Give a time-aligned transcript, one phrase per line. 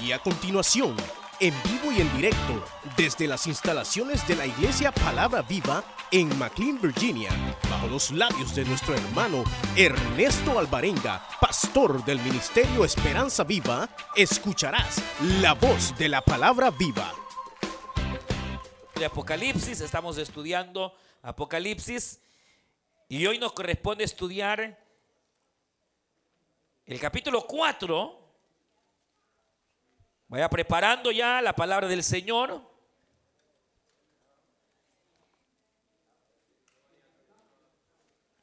[0.00, 0.94] Y a continuación,
[1.40, 2.64] en vivo y en directo,
[2.96, 5.82] desde las instalaciones de la Iglesia Palabra Viva
[6.12, 7.30] en McLean, Virginia,
[7.68, 9.42] bajo los labios de nuestro hermano
[9.76, 15.02] Ernesto Alvarenga, pastor del Ministerio Esperanza Viva, escucharás
[15.40, 17.12] la voz de la Palabra Viva.
[18.94, 22.20] De Apocalipsis, estamos estudiando Apocalipsis
[23.08, 24.78] y hoy nos corresponde estudiar
[26.86, 28.27] el capítulo 4
[30.28, 32.60] Vaya preparando ya la palabra del Señor.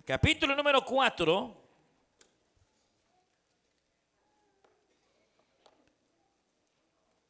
[0.04, 1.63] Capítulo número 4.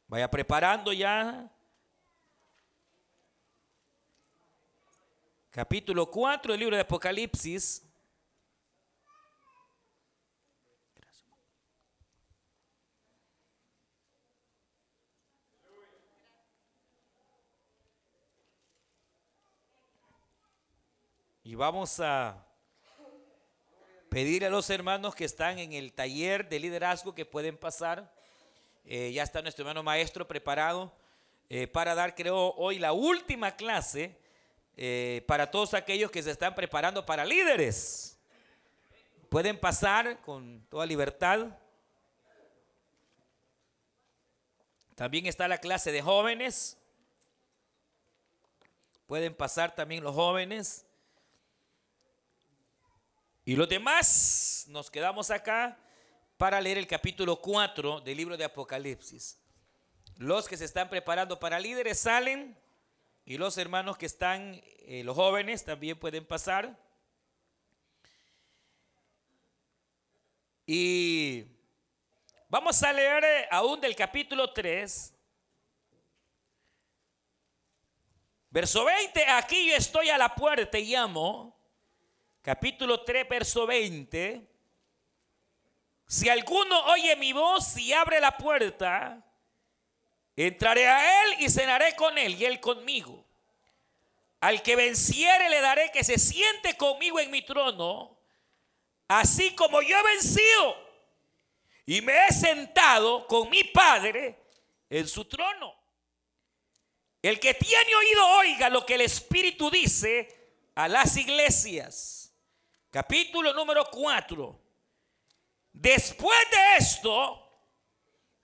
[0.08, 1.50] Vaya preparando ya.
[5.50, 7.85] Capítulo 4 del libro de Apocalipsis.
[21.48, 22.44] Y vamos a
[24.08, 28.12] pedir a los hermanos que están en el taller de liderazgo que pueden pasar.
[28.84, 30.92] Eh, ya está nuestro hermano maestro preparado
[31.48, 34.18] eh, para dar, creo, hoy la última clase
[34.76, 38.18] eh, para todos aquellos que se están preparando para líderes.
[39.28, 41.56] Pueden pasar con toda libertad.
[44.96, 46.76] También está la clase de jóvenes.
[49.06, 50.85] Pueden pasar también los jóvenes.
[53.48, 55.78] Y los demás nos quedamos acá
[56.36, 59.40] para leer el capítulo 4 del libro de Apocalipsis.
[60.16, 62.58] Los que se están preparando para líderes salen
[63.24, 66.76] y los hermanos que están, eh, los jóvenes, también pueden pasar.
[70.66, 71.44] Y
[72.48, 75.14] vamos a leer eh, aún del capítulo 3.
[78.50, 81.55] Verso 20, aquí yo estoy a la puerta y llamo
[82.46, 84.40] capítulo 3, verso 20,
[86.06, 89.20] si alguno oye mi voz y abre la puerta,
[90.36, 93.26] entraré a él y cenaré con él y él conmigo.
[94.38, 98.16] Al que venciere le daré que se siente conmigo en mi trono,
[99.08, 100.76] así como yo he vencido
[101.84, 104.38] y me he sentado con mi Padre
[104.88, 105.74] en su trono.
[107.22, 110.28] El que tiene oído oiga lo que el Espíritu dice
[110.76, 112.25] a las iglesias
[112.96, 114.58] capítulo número 4.
[115.70, 117.46] Después de esto,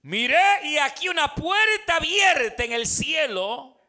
[0.03, 3.81] miré y aquí una puerta abierta en el cielo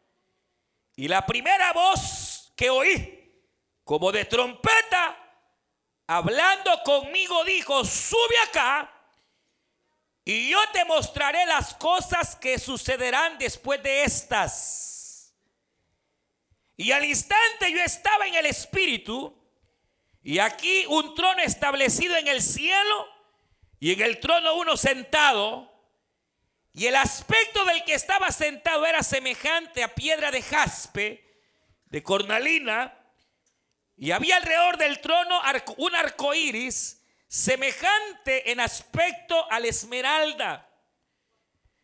[0.96, 3.44] y la primera voz que oí,
[3.84, 5.18] como de trompeta,
[6.08, 8.90] hablando conmigo, dijo, sube acá
[10.24, 15.36] y yo te mostraré las cosas que sucederán después de estas.
[16.78, 19.43] Y al instante yo estaba en el espíritu
[20.24, 23.08] y aquí un trono establecido en el cielo
[23.80, 25.70] y en el trono uno sentado.
[26.72, 31.44] Y el aspecto del que estaba sentado era semejante a piedra de jaspe,
[31.88, 32.98] de cornalina.
[33.98, 35.42] Y había alrededor del trono
[35.78, 40.70] un arco iris semejante en aspecto a la esmeralda.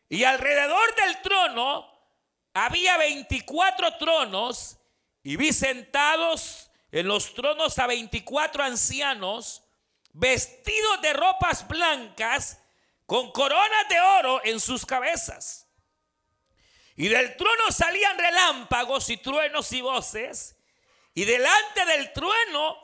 [0.07, 1.87] Y alrededor del trono
[2.53, 4.79] había 24 tronos
[5.23, 9.63] y vi sentados en los tronos a 24 ancianos
[10.13, 12.61] vestidos de ropas blancas
[13.05, 15.67] con coronas de oro en sus cabezas.
[16.95, 20.57] Y del trono salían relámpagos y truenos y voces.
[21.13, 22.77] Y delante del trueno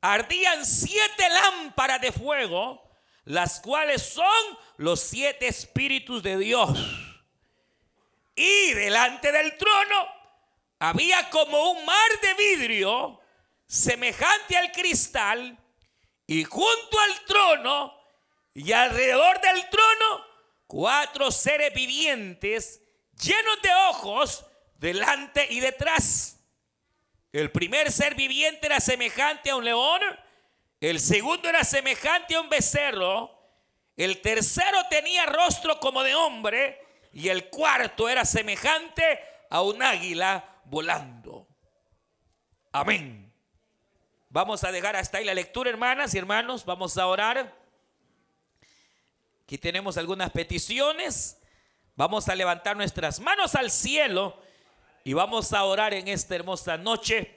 [0.00, 2.88] ardían siete lámparas de fuego,
[3.24, 6.78] las cuales son los siete espíritus de Dios.
[8.34, 10.06] Y delante del trono
[10.78, 13.21] había como un mar de vidrio
[13.72, 15.58] semejante al cristal,
[16.26, 17.98] y junto al trono
[18.52, 20.26] y alrededor del trono,
[20.66, 22.82] cuatro seres vivientes
[23.18, 24.44] llenos de ojos
[24.76, 26.38] delante y detrás.
[27.32, 30.02] El primer ser viviente era semejante a un león,
[30.78, 33.40] el segundo era semejante a un becerro,
[33.96, 36.78] el tercero tenía rostro como de hombre
[37.10, 39.18] y el cuarto era semejante
[39.48, 41.48] a un águila volando.
[42.70, 43.31] Amén.
[44.32, 46.64] Vamos a dejar hasta ahí la lectura, hermanas y hermanos.
[46.64, 47.54] Vamos a orar.
[49.44, 51.36] Aquí tenemos algunas peticiones.
[51.96, 54.40] Vamos a levantar nuestras manos al cielo
[55.04, 57.36] y vamos a orar en esta hermosa noche.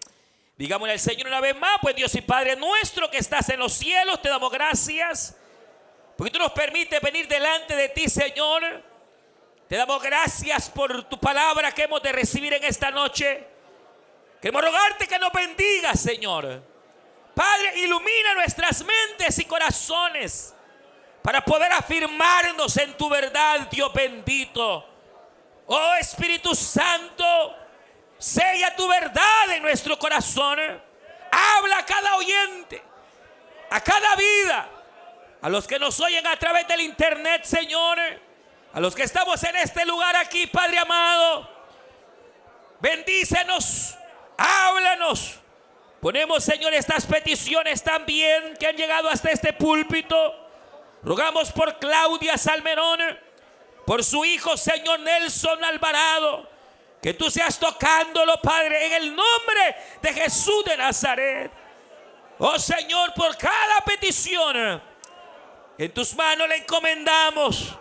[0.56, 3.74] Digámosle al Señor una vez más, pues Dios y Padre nuestro que estás en los
[3.74, 5.36] cielos, te damos gracias.
[6.15, 8.63] Porque tú nos permites venir delante de ti, Señor,
[9.68, 13.45] Te damos gracias por tu palabra que hemos de recibir en esta noche.
[14.39, 16.75] Queremos rogarte que nos bendiga, Señor.
[17.36, 20.56] Padre, ilumina nuestras mentes y corazones
[21.22, 24.88] para poder afirmarnos en tu verdad, Dios bendito.
[25.66, 27.56] Oh Espíritu Santo,
[28.18, 30.60] sella tu verdad en nuestro corazón.
[31.30, 32.82] Habla a cada oyente,
[33.70, 34.70] a cada vida,
[35.42, 38.00] a los que nos oyen a través del internet, Señor,
[38.72, 41.50] a los que estamos en este lugar aquí, Padre amado.
[42.80, 43.98] Bendícenos,
[44.38, 45.40] háblanos.
[46.06, 50.16] Ponemos, Señor, estas peticiones también que han llegado hasta este púlpito.
[51.02, 53.00] Rogamos por Claudia Salmerón,
[53.88, 56.48] por su hijo, Señor Nelson Alvarado.
[57.02, 61.52] Que tú seas tocándolo, Padre, en el nombre de Jesús de Nazaret.
[62.38, 64.84] Oh Señor, por cada petición,
[65.75, 67.75] en tus manos le encomendamos.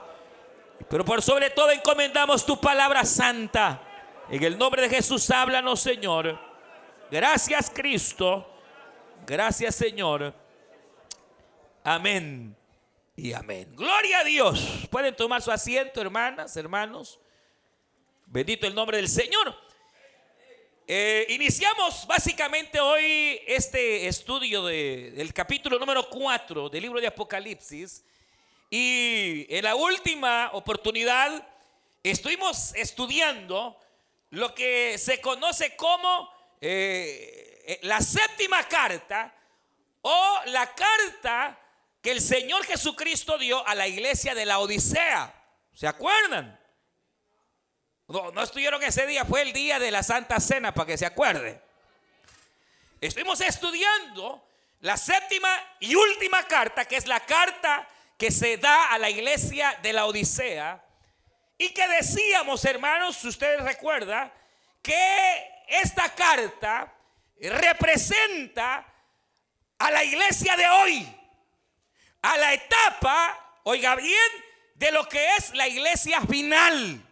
[0.89, 3.83] Pero por sobre todo encomendamos tu palabra santa.
[4.31, 6.54] En el nombre de Jesús, háblanos, Señor.
[7.11, 8.51] Gracias, Cristo.
[9.27, 10.35] Gracias, Señor.
[11.83, 12.57] Amén
[13.15, 13.75] y amén.
[13.77, 14.87] Gloria a Dios.
[14.91, 17.21] Pueden tomar su asiento, hermanas, hermanos.
[18.27, 19.55] Bendito el nombre del Señor.
[20.87, 28.05] Eh, iniciamos básicamente hoy este estudio del capítulo número 4 del libro de Apocalipsis.
[28.71, 31.47] Y en la última oportunidad
[32.03, 33.79] estuvimos estudiando
[34.31, 36.34] lo que se conoce como
[36.67, 39.35] eh, eh, la séptima carta
[40.01, 41.59] o la carta
[42.01, 45.31] que el Señor Jesucristo dio a la iglesia de la Odisea.
[45.75, 46.59] ¿Se acuerdan?
[48.09, 51.05] No, no estuvieron ese día, fue el día de la Santa Cena, para que se
[51.05, 51.61] acuerde.
[52.99, 54.43] Estuvimos estudiando
[54.81, 55.51] la séptima
[55.81, 57.87] y última carta, que es la carta
[58.17, 60.83] que se da a la iglesia de la Odisea.
[61.59, 64.33] Y que decíamos, hermanos, si ustedes recuerdan,
[64.81, 66.93] que esta carta
[67.41, 68.87] representa
[69.79, 71.21] a la iglesia de hoy
[72.25, 74.31] a la etapa, oiga bien,
[74.77, 77.03] de lo que es la iglesia final.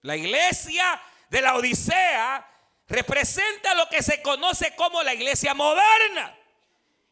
[0.00, 2.46] La iglesia de la Odisea
[2.88, 6.34] representa lo que se conoce como la iglesia moderna.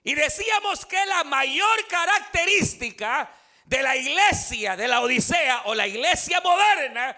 [0.03, 3.31] Y decíamos que la mayor característica
[3.67, 7.15] de la iglesia de la Odisea o la iglesia moderna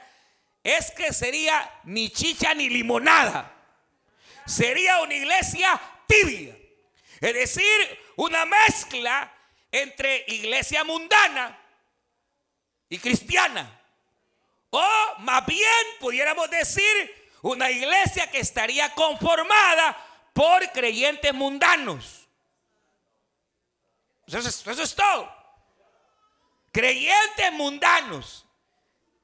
[0.62, 3.52] es que sería ni chicha ni limonada.
[4.46, 6.56] Sería una iglesia tibia.
[7.20, 9.32] Es decir, una mezcla
[9.70, 11.58] entre iglesia mundana
[12.88, 13.80] y cristiana.
[14.70, 14.84] O
[15.18, 19.96] más bien pudiéramos decir una iglesia que estaría conformada
[20.32, 22.28] por creyentes mundanos.
[24.26, 25.34] Eso es, todo.
[26.72, 28.46] Creyentes mundanos.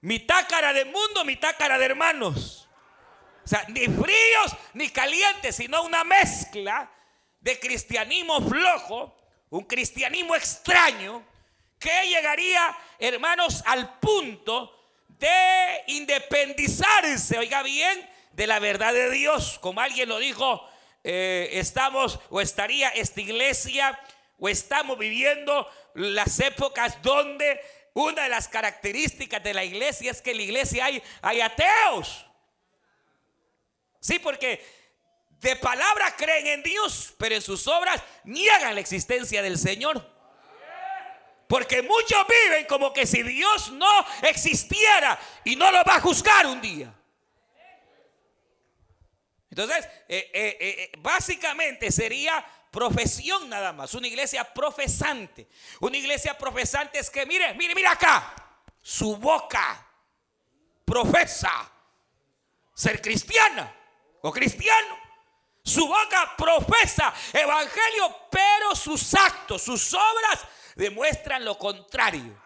[0.00, 2.68] Mitad cara de mundo, mitad cara de hermanos.
[3.44, 6.90] O sea, ni fríos ni calientes, sino una mezcla
[7.40, 9.16] de cristianismo flojo
[9.50, 11.24] un cristianismo extraño
[11.78, 14.72] que llegaría, hermanos, al punto
[15.08, 19.58] de independizarse, oiga bien, de la verdad de Dios.
[19.60, 20.68] Como alguien lo dijo,
[21.04, 23.98] eh, estamos o estaría esta iglesia
[24.38, 27.60] o estamos viviendo las épocas donde
[27.96, 32.26] una de las características de la iglesia es que en la iglesia hay, ateos.
[34.00, 34.62] Sí, porque
[35.40, 40.06] de palabra creen en Dios, pero en sus obras niegan la existencia del Señor.
[41.48, 46.46] Porque muchos viven como que si Dios no existiera y no lo va a juzgar
[46.48, 46.92] un día.
[49.48, 55.48] Entonces, eh, eh, eh, básicamente sería profesión nada más, una iglesia profesante.
[55.80, 58.34] Una iglesia profesante es que, mire, mire, mire acá,
[58.80, 59.86] su boca
[60.84, 61.70] profesa
[62.74, 63.74] ser cristiana
[64.22, 65.06] o cristiano.
[65.62, 70.46] Su boca profesa evangelio, pero sus actos, sus obras
[70.76, 72.40] demuestran lo contrario.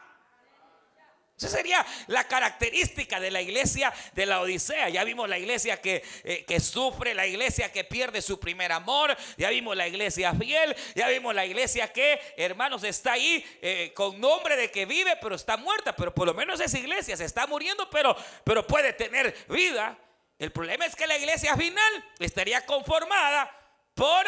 [1.41, 4.91] Esa sería la característica de la iglesia de la Odisea.
[4.91, 9.17] Ya vimos la iglesia que, eh, que, sufre, la iglesia que pierde su primer amor,
[9.39, 14.21] ya vimos la iglesia fiel, ya vimos la iglesia que, hermanos, está ahí eh, con
[14.21, 15.97] nombre de que vive, pero está muerta.
[15.97, 19.97] Pero por lo menos esa iglesia se está muriendo, pero, pero puede tener vida.
[20.39, 23.51] El problema es que la iglesia final estaría conformada
[23.95, 24.27] por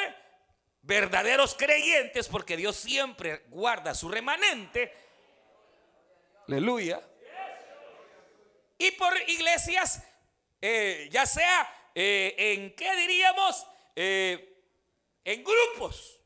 [0.80, 5.01] verdaderos creyentes, porque Dios siempre guarda su remanente.
[6.48, 7.00] Aleluya.
[8.78, 10.02] Y por iglesias,
[10.60, 14.58] eh, ya sea eh, en qué diríamos, eh,
[15.24, 16.18] en grupos,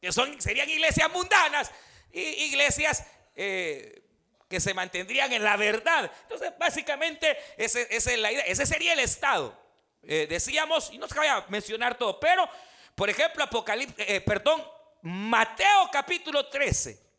[0.00, 1.72] que son, serían iglesias mundanas
[2.12, 3.04] y iglesias
[3.34, 6.10] que se mantendrían en la verdad.
[6.22, 8.44] Entonces, básicamente, ese, es la idea.
[8.44, 9.58] Ese sería el estado.
[10.02, 12.48] Decíamos, y no se voy a mencionar todo, pero,
[12.94, 14.64] por ejemplo, Apocalipsis, perdón,
[15.02, 17.09] Mateo capítulo 13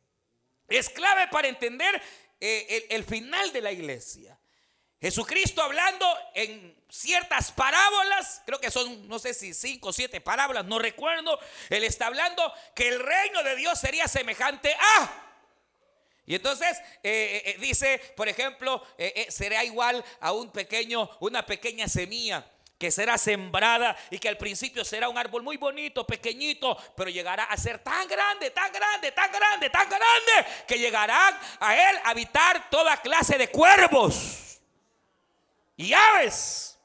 [0.77, 2.01] es clave para entender
[2.39, 4.37] eh, el, final de la iglesia.
[4.99, 10.65] Jesucristo hablando en ciertas parábolas, creo que son, no sé si cinco o siete parábolas,
[10.65, 15.27] no recuerdo, él está hablando que el reino de Dios sería semejante a...
[16.25, 18.85] Y entonces eh, dice, por ejemplo,
[19.29, 22.45] será igual a un pequeño, una pequeña semilla
[22.81, 27.43] que será sembrada y que al principio será un árbol muy bonito, pequeñito, pero llegará
[27.43, 32.09] a ser tan grande, tan grande, tan grande, tan grande, que llegarán a él a
[32.09, 34.59] habitar toda clase de cuervos
[35.77, 36.75] y aves.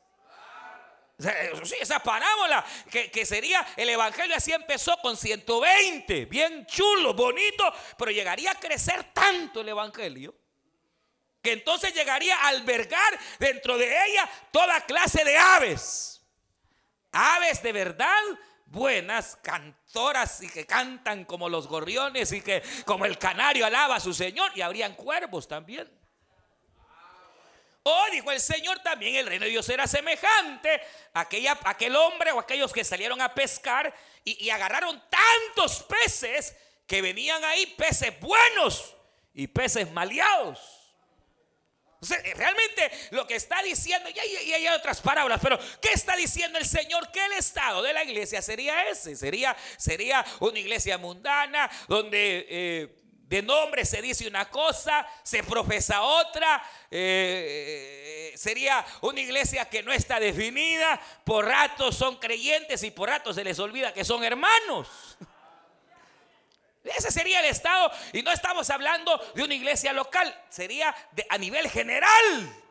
[1.19, 7.73] Sí, esa parábola que, que, sería el evangelio así empezó con 120, bien chulo, bonito,
[7.97, 10.35] pero llegaría a crecer tanto el evangelio
[11.47, 16.21] que entonces llegaría a albergar dentro de ella toda clase de aves.
[17.12, 18.21] Aves de verdad
[18.65, 24.00] buenas, cantoras y que cantan como los gorriones y que como el canario alaba a
[24.00, 25.88] su Señor y habrían cuervos también.
[27.85, 30.83] Oh, dijo el Señor, también el reino de Dios era semejante
[31.15, 36.57] a aquella, aquel hombre o aquellos que salieron a pescar y, y agarraron tantos peces
[36.88, 38.97] que venían ahí, peces buenos
[39.33, 40.75] y peces maleados.
[42.35, 47.11] Realmente lo que está diciendo, y hay, otras palabras, pero ¿qué está diciendo el Señor?
[47.11, 52.47] Que el estado de la iglesia sería ese, sería, sería una iglesia mundana donde...
[52.49, 59.83] Eh, de nombre se dice una cosa, se profesa otra, eh, sería una iglesia que
[59.83, 64.23] no está definida, por ratos son creyentes y por ratos se les olvida que son
[64.23, 64.88] hermanos.
[66.95, 67.90] Ese sería el estado.
[68.12, 70.95] Y no estamos hablando de una iglesia local, sería
[71.28, 72.62] a nivel general.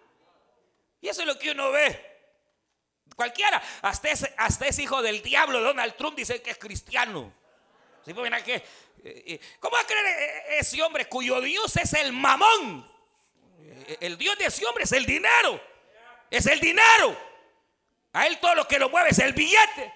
[1.02, 2.14] Y eso es lo que uno ve.
[3.16, 7.34] Cualquiera, hasta ese, hasta ese hijo del diablo, Donald Trump, dice que es cristiano.
[8.08, 8.64] Eh,
[9.04, 12.90] eh, ¿Cómo va a creer e, e, ese hombre cuyo Dios es el mamón?
[13.60, 15.62] Eh, el Dios de ese hombre es el dinero.
[16.30, 17.18] Es el dinero.
[18.14, 19.94] A él todo lo que lo mueve es el billete.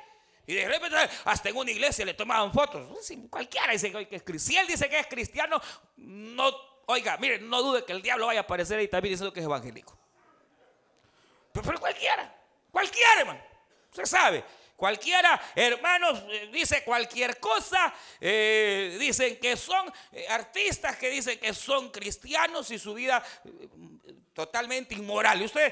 [0.50, 2.90] Y de repente hasta en una iglesia le tomaban fotos.
[3.30, 4.40] Cualquiera dice que es cristiano.
[4.40, 5.62] Si él dice que es cristiano,
[5.98, 6.52] no,
[6.88, 9.46] oiga, mire, no dude que el diablo vaya a aparecer ahí también diciendo que es
[9.46, 9.96] evangélico.
[11.54, 12.36] Pero, cualquiera,
[12.72, 13.44] cualquiera, hermano.
[13.92, 14.44] Usted sabe.
[14.76, 17.94] Cualquiera, hermanos, eh, dice cualquier cosa.
[18.20, 23.24] Eh, dicen que son eh, artistas que dicen que son cristianos y su vida
[24.34, 25.44] totalmente inmoral.
[25.44, 25.72] Y usted,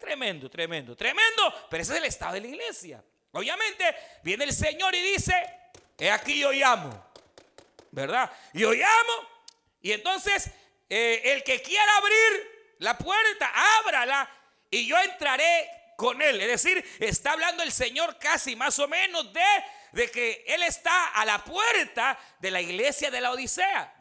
[0.00, 1.52] tremendo, tremendo, tremendo.
[1.68, 3.04] Pero ese es el estado de la iglesia.
[3.36, 5.34] Obviamente viene el Señor y dice,
[5.98, 7.12] he aquí yo llamo,
[7.90, 8.32] ¿verdad?
[8.54, 9.28] Yo llamo
[9.82, 10.50] y entonces
[10.88, 14.26] eh, el que quiera abrir la puerta, ábrala
[14.70, 16.40] y yo entraré con él.
[16.40, 19.42] Es decir, está hablando el Señor casi más o menos de,
[19.92, 23.92] de que Él está a la puerta de la iglesia de la Odisea.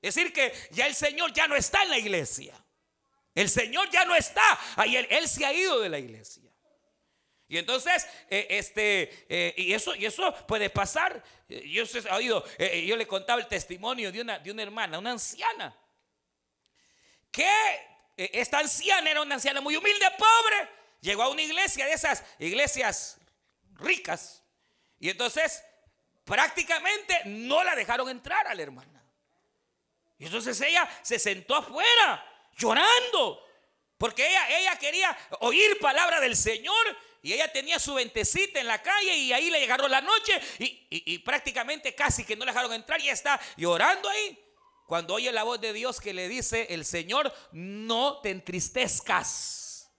[0.00, 2.54] Es decir, que ya el Señor ya no está en la iglesia.
[3.34, 4.42] El Señor ya no está.
[4.76, 6.43] Ahí él se ha ido de la iglesia.
[7.48, 11.22] Y entonces, eh, este, eh, y, eso, y eso puede pasar.
[11.48, 15.10] Eh, yo, he oído, yo le contaba el testimonio de una, de una hermana, una
[15.10, 15.76] anciana,
[17.30, 17.48] que
[18.16, 20.68] esta anciana era una anciana muy humilde, pobre,
[21.00, 23.18] llegó a una iglesia de esas iglesias
[23.74, 24.42] ricas,
[25.00, 25.62] y entonces
[26.24, 29.04] prácticamente no la dejaron entrar a la hermana.
[30.16, 32.24] Y entonces ella se sentó afuera,
[32.56, 33.44] llorando,
[33.98, 38.82] porque ella, ella quería oír palabra del Señor y ella tenía su ventecita en la
[38.82, 43.00] calle y ahí le llegaron la noche y, prácticamente casi que no le dejaron entrar
[43.00, 44.38] y está llorando ahí.
[44.86, 49.90] Cuando oye la voz de Dios que le dice el Señor, no te entristezcas,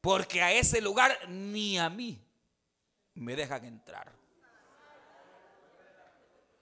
[0.00, 2.26] porque a ese lugar ni a mí
[3.12, 4.10] me dejan entrar.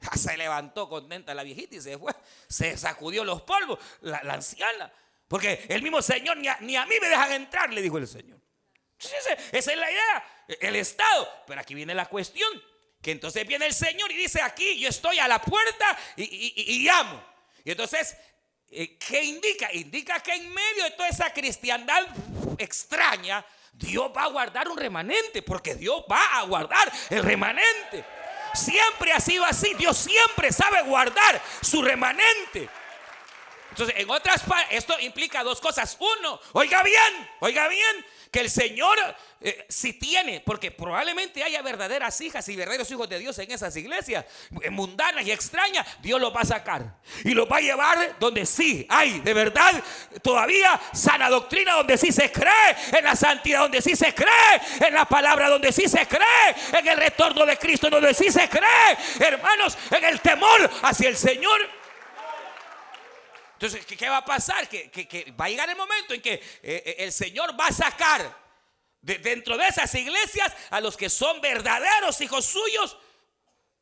[0.17, 2.13] Se levantó contenta la viejita y se fue,
[2.49, 4.93] se sacudió los polvos, la, anciana,
[5.29, 8.41] porque el mismo Señor ni ni a mí me dejan entrar, le dijo el Señor.
[8.99, 11.29] Esa es la idea, el Estado.
[11.47, 12.51] Pero aquí viene la cuestión,
[13.01, 17.23] que entonces viene el Señor y dice, aquí yo estoy a la puerta y, llamo.
[17.65, 18.17] Y entonces,
[18.71, 19.73] eh, ¿qué indica?
[19.73, 22.07] Indica que en medio de toda esa cristiandad
[22.59, 28.05] extraña, Dios va a guardar un remanente, porque Dios va a guardar el remanente.
[28.55, 32.69] Siempre ha sido así, Dios siempre sabe guardar su remanente.
[33.71, 35.97] Entonces, en otras partes, esto implica dos cosas.
[36.01, 38.99] Uno, oiga bien, oiga bien, que el Señor
[39.41, 43.77] eh, si tiene, porque probablemente haya verdaderas hijas y verdaderos hijos de Dios en esas
[43.77, 44.25] iglesias
[44.63, 48.45] eh, mundanas y extrañas, Dios los va a sacar y los va a llevar donde
[48.45, 49.81] sí hay de verdad
[50.23, 54.93] todavía sana doctrina, donde sí se cree, en la santidad donde sí se cree, en
[54.93, 58.99] la palabra donde sí se cree, en el retorno de Cristo donde sí se cree,
[59.21, 61.78] hermanos, en el temor hacia el Señor.
[63.61, 64.69] Entonces, ¿qué, va a pasar?
[64.69, 68.49] Que, va a llegar el momento en que eh, el Señor va a sacar
[69.01, 72.97] dentro de esas iglesias a los que son verdaderos hijos suyos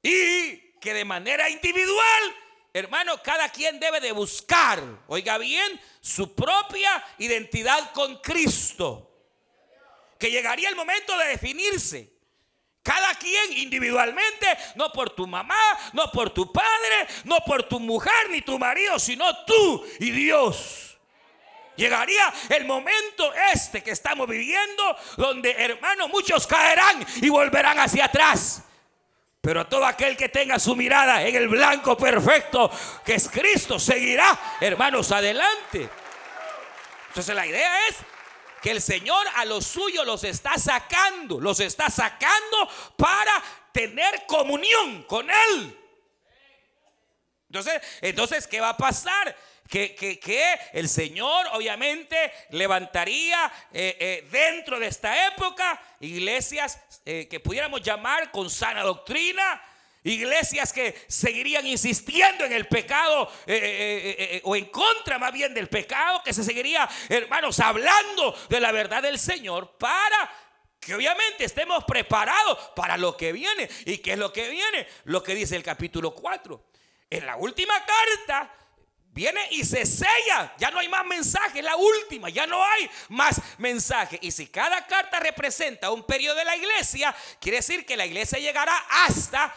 [0.02, 2.36] y que de manera individual,
[2.72, 9.12] hermano, cada quien debe de buscar, oiga bien, su propia identidad con Cristo.
[10.18, 12.15] Que llegaría el momento de definirse.
[12.86, 15.58] Cada quien individualmente, no por tu mamá,
[15.92, 20.96] no por tu padre, no por tu mujer ni tu marido, sino tú y Dios.
[21.74, 28.62] Llegaría el momento este que estamos viviendo, donde hermanos muchos caerán y volverán hacia atrás.
[29.40, 32.70] Pero todo aquel que tenga su mirada en el blanco perfecto,
[33.04, 35.90] que es Cristo, seguirá, hermanos, adelante.
[37.08, 37.96] Entonces la idea es
[38.66, 45.04] que el Señor a los suyos los está sacando, los está sacando para tener comunión
[45.04, 45.78] con Él.
[47.48, 49.36] Entonces, entonces, ¿qué va a pasar?
[49.68, 57.82] que, el Señor obviamente levantaría eh, eh, dentro de esta época iglesias eh, que pudiéramos
[57.82, 59.62] llamar con sana doctrina,
[60.12, 63.30] iglesias que seguirían insistiendo en el pecado
[64.44, 69.02] o en contra más bien del pecado, que se seguiría, hermanos, hablando de la verdad
[69.02, 70.32] del Señor para
[70.80, 73.68] que obviamente estemos preparados para lo que viene.
[73.84, 74.86] ¿Y qué es lo que viene?
[75.04, 76.64] Lo que dice el capítulo 4.
[77.10, 78.52] En la última carta
[79.16, 80.52] Viene y se sella.
[80.58, 81.62] Ya no hay más mensaje.
[81.62, 82.28] La última.
[82.28, 84.18] Ya no hay más mensaje.
[84.20, 88.38] Y si cada carta representa un periodo de la iglesia, quiere decir que la iglesia
[88.38, 89.54] llegará hasta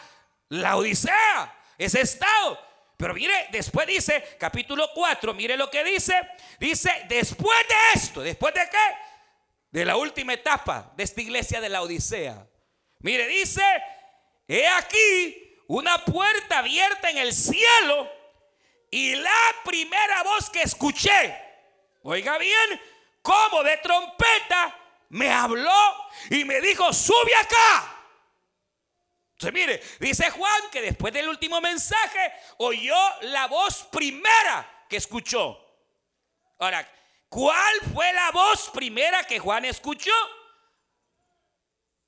[0.50, 1.56] la Odisea.
[1.78, 2.60] Ese estado.
[2.96, 6.14] Pero mire, después dice, capítulo 4, mire lo que dice.
[6.58, 8.96] Dice, después de esto, después de qué?
[9.70, 12.46] De la última etapa de esta iglesia de la Odisea.
[12.98, 13.62] Mire, dice,
[14.46, 18.10] he aquí una puerta abierta en el cielo
[18.90, 19.30] y la
[19.64, 21.34] primera voz que escuché,
[22.02, 22.80] oiga bien,
[23.22, 24.76] como de trompeta,
[25.08, 27.99] me habló y me dijo, sube acá.
[29.40, 35.58] Entonces mire, dice Juan que después del último mensaje oyó la voz primera que escuchó.
[36.58, 36.86] Ahora,
[37.26, 40.12] ¿cuál fue la voz primera que Juan escuchó?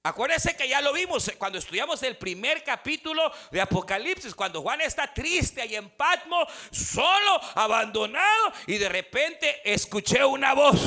[0.03, 5.15] Acuérdense que ya lo vimos cuando estudiamos el primer capítulo de Apocalipsis, cuando Juan está
[5.15, 10.83] triste ahí en Patmo, solo, abandonado, y de repente escuché una voz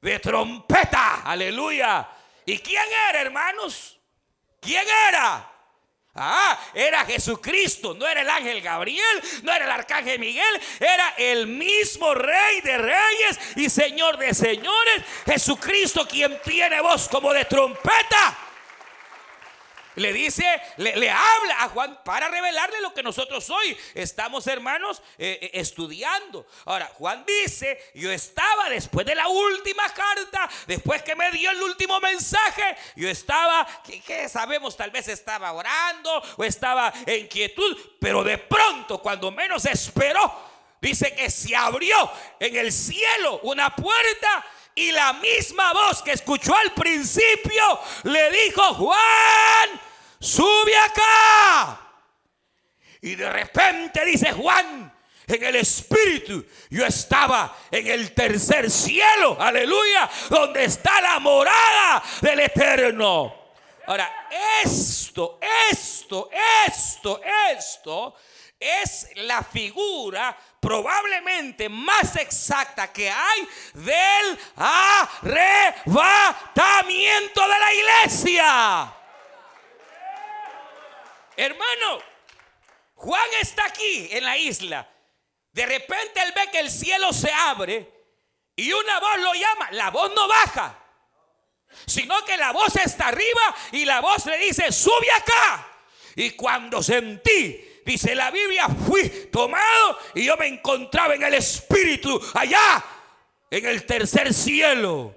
[0.00, 2.08] de trompeta, aleluya.
[2.46, 3.98] ¿Y quién era, hermanos?
[4.62, 5.48] ¿Quién era?
[6.14, 11.48] Ah, era Jesucristo, no era el ángel Gabriel, no era el arcángel Miguel, era el
[11.48, 18.38] mismo rey de reyes y señor de señores, Jesucristo quien tiene voz como de trompeta.
[19.96, 20.44] Le dice,
[20.78, 26.46] le, habla a Juan para revelarle lo que nosotros hoy estamos, hermanos, eh, eh, estudiando.
[26.64, 31.62] Ahora, Juan dice, yo estaba después de la última carta, después que me dio el
[31.62, 34.76] último mensaje, yo estaba, ¿qué, sabemos?
[34.76, 41.14] Tal vez estaba orando o estaba en quietud, pero de pronto, cuando menos esperó, dice
[41.14, 46.72] que se abrió en el cielo una puerta y la misma voz que escuchó al
[46.72, 49.80] principio le dijo, Juan,
[50.18, 51.80] sube acá.
[53.00, 54.92] Y de repente dice Juan,
[55.26, 62.40] en el espíritu, yo estaba en el tercer cielo, aleluya, donde está la morada del
[62.40, 63.42] eterno.
[63.86, 64.28] Ahora,
[64.62, 65.38] esto,
[65.70, 66.30] esto,
[66.66, 68.14] esto, esto
[68.62, 78.94] es la figura probablemente más exacta que hay del arrebatamiento de la iglesia.
[81.36, 81.98] Hermano,
[82.94, 84.88] Juan está aquí en la isla.
[85.50, 87.90] De repente él ve que el cielo se abre
[88.54, 89.72] y una voz lo llama.
[89.72, 90.78] La voz no baja,
[91.86, 95.66] sino que la voz está arriba y la voz le dice, sube acá.
[96.14, 102.20] Y cuando sentí dice la Biblia, fui tomado y yo me encontraba en el Espíritu
[102.34, 102.84] allá,
[103.50, 105.14] en el tercer cielo.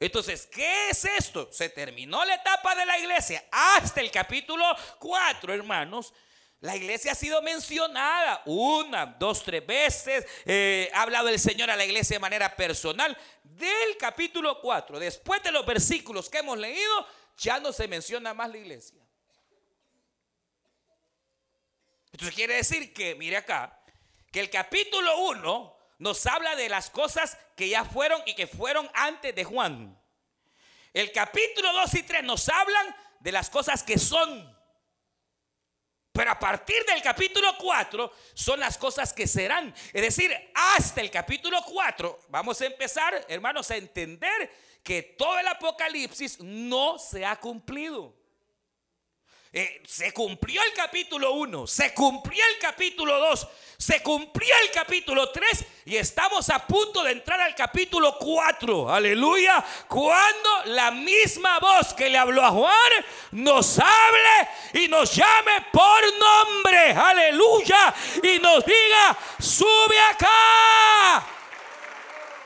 [0.00, 1.48] Entonces, ¿qué es esto?
[1.50, 4.64] Se terminó la etapa de la iglesia hasta el capítulo
[4.98, 6.12] 4, hermanos.
[6.60, 10.26] La iglesia ha sido mencionada una, dos, tres veces.
[10.46, 13.16] Eh, ha hablado el Señor a la iglesia de manera personal.
[13.42, 18.50] Del capítulo 4, después de los versículos que hemos leído, ya no se menciona más
[18.50, 19.03] la iglesia.
[22.14, 23.76] Entonces quiere decir que, mire acá,
[24.30, 28.88] que el capítulo 1 nos habla de las cosas que ya fueron y que fueron
[28.94, 30.00] antes de Juan.
[30.92, 34.56] El capítulo 2 y 3 nos hablan de las cosas que son.
[36.12, 39.74] Pero a partir del capítulo 4 son las cosas que serán.
[39.92, 44.52] Es decir, hasta el capítulo 4 vamos a empezar, hermanos, a entender
[44.84, 48.14] que todo el Apocalipsis no se ha cumplido.
[49.56, 53.46] Eh, se cumplió el capítulo 1, se cumplió el capítulo 2,
[53.78, 58.92] se cumplió el capítulo 3 y estamos a punto de entrar al capítulo 4.
[58.92, 59.64] Aleluya.
[59.86, 66.02] Cuando la misma voz que le habló a Juan nos hable y nos llame por
[66.18, 66.90] nombre.
[66.90, 67.94] Aleluya.
[68.24, 71.26] Y nos diga, sube acá.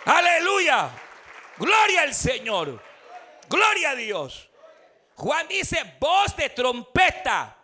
[0.05, 0.91] Aleluya.
[1.57, 2.83] Gloria al Señor.
[3.49, 4.48] Gloria a Dios.
[5.19, 7.57] Juan dice voz de trompeta.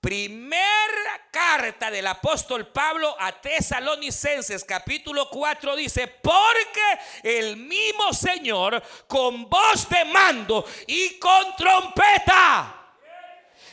[0.00, 9.50] Primera carta del apóstol Pablo a Tesalonicenses capítulo 4 dice, porque el mismo Señor con
[9.50, 12.92] voz de mando y con trompeta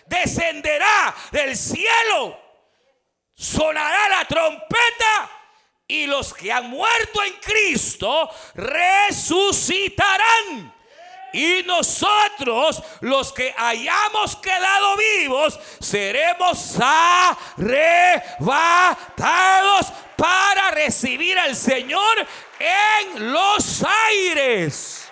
[0.07, 2.41] descenderá del cielo,
[3.35, 5.29] sonará la trompeta
[5.87, 10.73] y los que han muerto en Cristo resucitarán.
[11.33, 16.77] Y nosotros, los que hayamos quedado vivos, seremos
[17.57, 22.27] arrebatados para recibir al Señor
[22.59, 25.09] en los aires.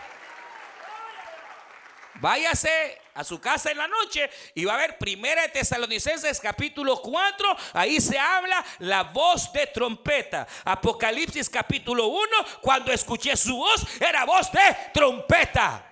[2.16, 7.02] Váyase a su casa en la noche y va a ver Primera de Tesalonicenses capítulo
[7.02, 10.48] 4, ahí se habla la voz de trompeta.
[10.64, 12.22] Apocalipsis capítulo 1,
[12.62, 15.88] cuando escuché su voz, era voz de trompeta.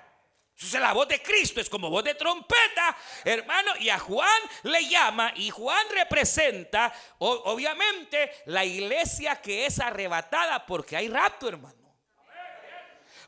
[0.60, 4.86] Entonces la voz de Cristo es como voz de trompeta, hermano, y a Juan le
[4.90, 11.96] llama y Juan representa obviamente la iglesia que es arrebatada porque hay rapto, hermano.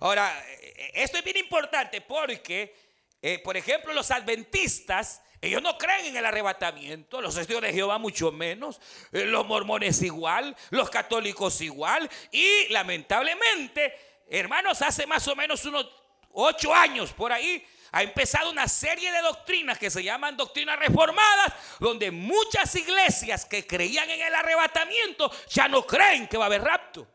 [0.02, 2.76] Ahora, eh, esto es bien importante porque,
[3.22, 7.98] eh, por ejemplo, los adventistas, ellos no creen en el arrebatamiento, los estudios de Jehová
[7.98, 8.82] mucho menos,
[9.14, 13.98] eh, los mormones igual, los católicos igual, y lamentablemente,
[14.30, 16.01] hermanos, hace más o menos unos
[16.34, 21.54] ocho años por ahí, ha empezado una serie de doctrinas que se llaman doctrinas reformadas,
[21.80, 26.64] donde muchas iglesias que creían en el arrebatamiento ya no creen que va a haber
[26.64, 27.08] rapto.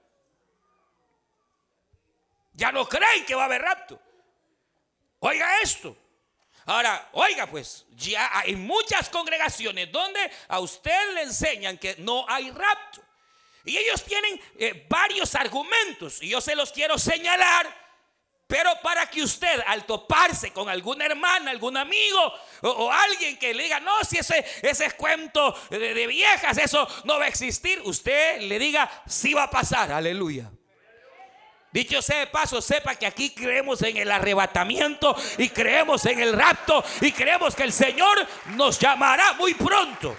[2.52, 4.00] Ya no creen que va a haber rapto.
[5.20, 5.96] Oiga esto.
[6.66, 12.50] Ahora, oiga pues, ya hay muchas congregaciones donde a usted le enseñan que no hay
[12.50, 13.02] rapto.
[13.64, 17.85] Y ellos tienen eh, varios argumentos y yo se los quiero señalar
[18.46, 22.32] pero para que usted al toparse con alguna hermana, algún amigo
[22.62, 26.86] o, alguien que le diga, no, si ese, ese es cuento de, de, viejas, eso
[27.04, 30.50] no va a existir, usted le diga, sí va a pasar, aleluya.
[31.72, 36.32] Dicho sea de paso, sepa que aquí creemos en el arrebatamiento y creemos en el
[36.32, 40.16] rapto y creemos que el Señor nos llamará muy pronto.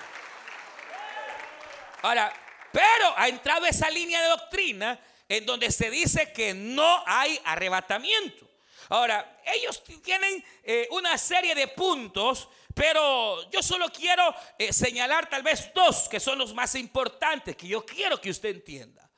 [2.03, 2.31] Ahora,
[2.71, 8.47] pero ha entrado esa línea de doctrina en donde se dice que no hay arrebatamiento.
[8.89, 15.43] Ahora, ellos tienen eh, una serie de puntos, pero yo solo quiero eh, señalar tal
[15.43, 19.09] vez dos que son los más importantes, que yo quiero que usted entienda.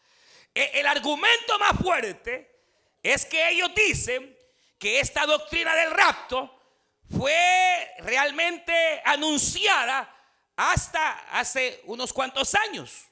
[0.56, 2.64] E, el argumento más fuerte
[3.04, 4.36] es que ellos dicen
[4.80, 6.56] que esta doctrina del rapto
[7.16, 10.16] fue realmente anunciada
[10.56, 13.09] hasta hace unos cuantos años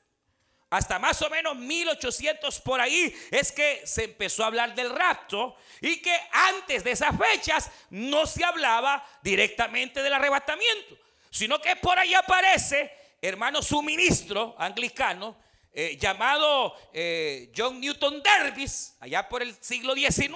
[0.69, 5.56] hasta más o menos 1800 por ahí es que se empezó a hablar del rapto
[5.80, 10.97] y que antes de esas fechas no se hablaba directamente del arrebatamiento,
[11.30, 15.38] sino que por ahí aparece, hermano, su ministro anglicano
[15.80, 20.34] eh, llamado eh, John Newton Davis, allá por el siglo XIX.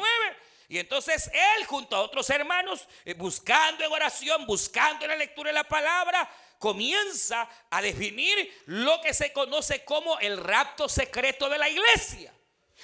[0.70, 5.50] Y entonces él junto a otros hermanos, eh, buscando en oración, buscando en la lectura
[5.50, 6.30] de la palabra,
[6.62, 12.32] comienza a definir lo que se conoce como el rapto secreto de la iglesia.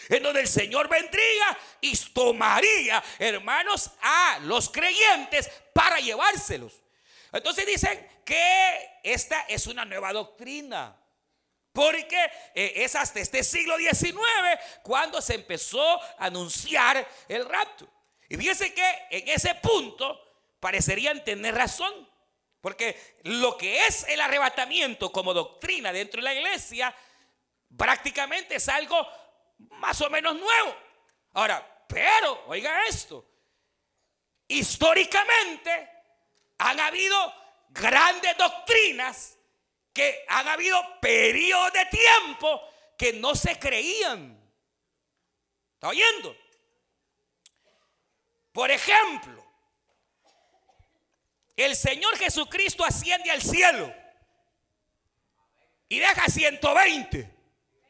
[0.10, 6.74] En donde el Señor vendría y tomaría, hermanos, a los creyentes para llevárselos.
[7.32, 10.96] Entonces dicen que esta es una nueva doctrina.
[11.72, 12.18] Porque
[12.56, 14.18] eh, es hasta este siglo XIX
[14.82, 17.88] cuando se empezó a anunciar el rapto.
[18.28, 20.20] Y fíjense que en ese punto
[20.60, 22.17] parecerían tener razón.
[22.62, 26.96] Porque lo que es el arrebatamiento como doctrina dentro de la iglesia,
[27.76, 29.08] prácticamente es algo
[29.72, 30.76] más o menos nuevo.
[31.34, 33.26] Ahora, pero, oiga esto,
[34.48, 35.90] históricamente
[36.58, 37.34] han habido
[37.70, 39.38] grandes doctrinas
[39.94, 42.62] que han habido periodos de tiempo
[42.98, 44.36] que no se creían.
[45.76, 46.36] ¿Está oyendo?
[48.52, 49.47] Por ejemplo,
[51.64, 53.94] el Señor Jesucristo asciende al cielo
[55.90, 57.36] y deja 120.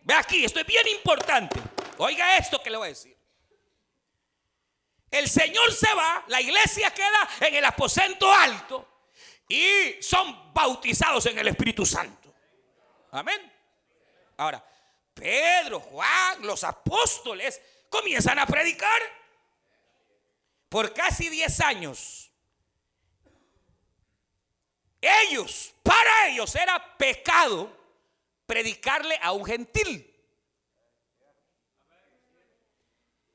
[0.04, 1.60] Ve aquí, esto es bien importante.
[1.98, 3.18] Oiga esto que le voy a decir.
[5.12, 8.88] El Señor se va, la iglesia queda en el aposento alto
[9.48, 12.34] y son bautizados en el Espíritu Santo.
[13.12, 13.54] Amén.
[14.38, 14.64] Ahora,
[15.14, 19.02] Pedro, Juan, los apóstoles comienzan a predicar
[20.70, 22.27] por casi 10 años.
[25.24, 27.72] Ellos, para ellos era pecado
[28.46, 30.14] predicarle a un gentil.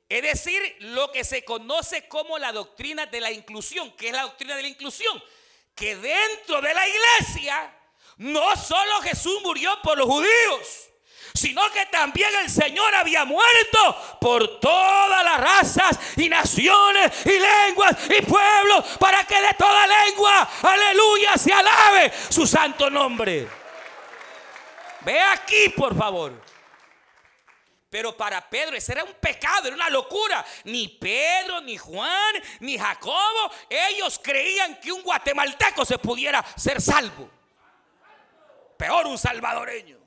[0.09, 3.91] Es decir, lo que se conoce como la doctrina de la inclusión.
[3.93, 5.23] ¿Qué es la doctrina de la inclusión?
[5.75, 7.79] Que dentro de la iglesia
[8.19, 10.91] no solo Jesús murió por los judíos,
[11.35, 17.97] sino que también el Señor había muerto por todas las razas y naciones y lenguas
[18.11, 23.49] y pueblos para que de toda lengua, aleluya, se alabe su santo nombre.
[25.01, 26.33] Ve aquí, por favor.
[27.91, 30.43] Pero para Pedro ese era un pecado, era una locura.
[30.65, 37.29] Ni Pedro, ni Juan, ni Jacobo, ellos creían que un guatemalteco se pudiera ser salvo.
[38.79, 40.02] Peor un salvadoreño.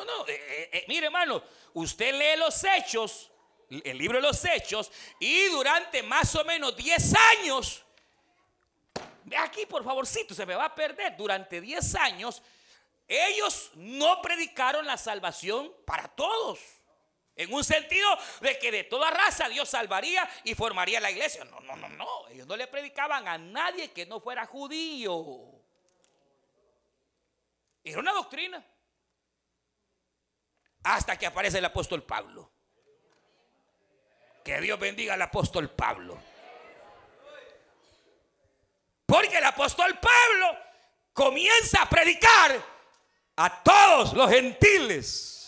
[0.00, 1.42] No, no, eh, eh, eh, mire hermano,
[1.74, 3.30] usted lee los hechos,
[3.68, 7.84] el libro de los hechos, y durante más o menos 10 años,
[9.36, 12.42] aquí por favorcito, se me va a perder, durante 10 años,
[13.06, 16.58] ellos no predicaron la salvación para todos.
[17.36, 18.08] En un sentido
[18.40, 21.44] de que de toda raza Dios salvaría y formaría la iglesia.
[21.44, 22.28] No, no, no, no.
[22.28, 25.14] Ellos no le predicaban a nadie que no fuera judío.
[27.82, 28.64] Era una doctrina.
[30.82, 32.50] Hasta que aparece el apóstol Pablo.
[34.44, 36.18] Que Dios bendiga al apóstol Pablo.
[39.06, 40.58] Porque el apóstol Pablo
[41.12, 42.64] comienza a predicar
[43.36, 45.39] a todos los gentiles.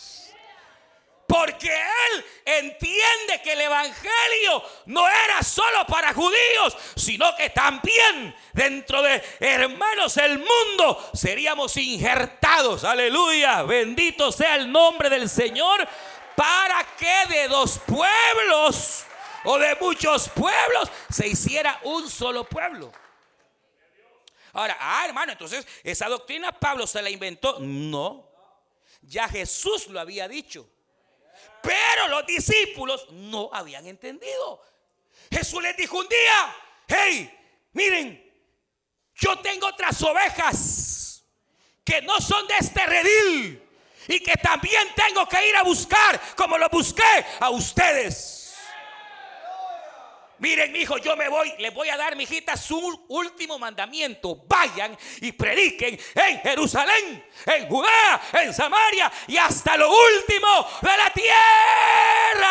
[1.33, 9.01] Porque él entiende que el Evangelio no era solo para judíos, sino que también dentro
[9.01, 12.83] de hermanos el mundo seríamos injertados.
[12.83, 15.87] Aleluya, bendito sea el nombre del Señor,
[16.35, 19.03] para que de dos pueblos
[19.45, 22.91] o de muchos pueblos se hiciera un solo pueblo.
[24.51, 27.57] Ahora, ah, hermano, entonces esa doctrina Pablo se la inventó.
[27.59, 28.29] No,
[29.01, 30.69] ya Jesús lo había dicho.
[31.63, 34.61] Pero los discípulos no habían entendido.
[35.31, 36.55] Jesús les dijo un día,
[36.87, 37.33] hey,
[37.71, 38.21] miren,
[39.15, 41.23] yo tengo otras ovejas
[41.85, 43.69] que no son de este redil
[44.09, 48.32] y que también tengo que ir a buscar como lo busqué a ustedes.
[50.43, 52.27] Miren, mi hijo, yo me voy, les voy a dar, mi
[52.57, 54.43] su último mandamiento.
[54.45, 61.09] Vayan y prediquen en Jerusalén, en Judea, en Samaria y hasta lo último de la
[61.13, 62.43] tierra.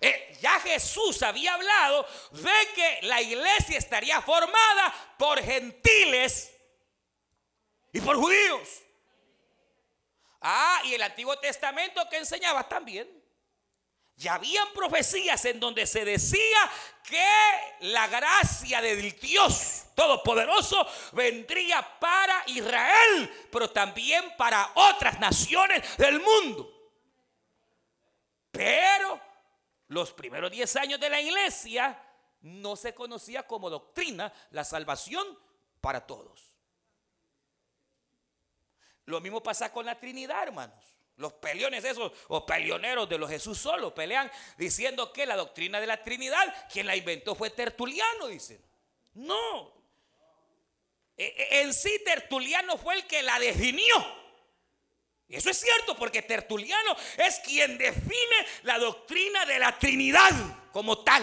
[0.00, 6.56] Eh, ya Jesús había hablado de que la iglesia estaría formada por gentiles
[7.92, 8.83] y por judíos.
[10.46, 13.08] Ah, y el Antiguo Testamento que enseñaba también.
[14.16, 16.70] Ya habían profecías en donde se decía
[17.02, 17.26] que
[17.80, 26.70] la gracia del Dios Todopoderoso vendría para Israel, pero también para otras naciones del mundo.
[28.50, 29.18] Pero
[29.88, 32.00] los primeros 10 años de la iglesia
[32.42, 35.26] no se conocía como doctrina la salvación
[35.80, 36.53] para todos.
[39.06, 40.94] Lo mismo pasa con la Trinidad, hermanos.
[41.16, 45.86] Los peleones esos o peleoneros de los Jesús solo pelean diciendo que la doctrina de
[45.86, 48.60] la Trinidad, quien la inventó fue Tertuliano, dicen.
[49.14, 49.72] No.
[51.16, 53.94] E, e, en sí Tertuliano fue el que la definió.
[55.28, 60.30] Y eso es cierto porque Tertuliano es quien define la doctrina de la Trinidad
[60.72, 61.22] como tal.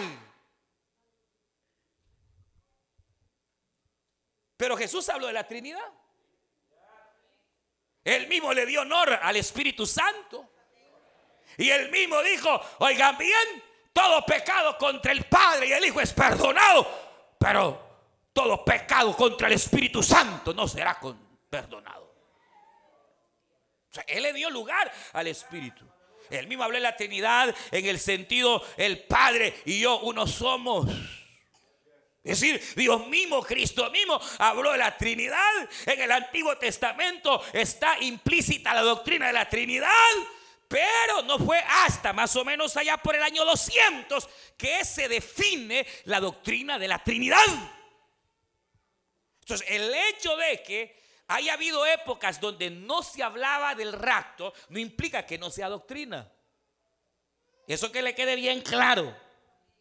[4.56, 5.86] Pero Jesús habló de la Trinidad.
[8.04, 10.48] Él mismo le dio honor al Espíritu Santo.
[11.56, 13.62] Y él mismo dijo, oigan bien,
[13.92, 17.92] todo pecado contra el Padre y el Hijo es perdonado, pero
[18.32, 20.98] todo pecado contra el Espíritu Santo no será
[21.50, 22.02] perdonado.
[23.90, 25.86] O sea, él le dio lugar al Espíritu.
[26.30, 30.88] Él mismo habló de la Trinidad en el sentido, el Padre y yo uno somos.
[32.24, 35.68] Es decir, Dios mismo, Cristo mismo habló de la Trinidad.
[35.86, 39.90] En el Antiguo Testamento está implícita la doctrina de la Trinidad.
[40.68, 45.84] Pero no fue hasta más o menos allá por el año 200 que se define
[46.04, 47.44] la doctrina de la Trinidad.
[49.40, 54.78] Entonces, el hecho de que haya habido épocas donde no se hablaba del rapto no
[54.78, 56.30] implica que no sea doctrina.
[57.66, 59.14] Eso que le quede bien claro.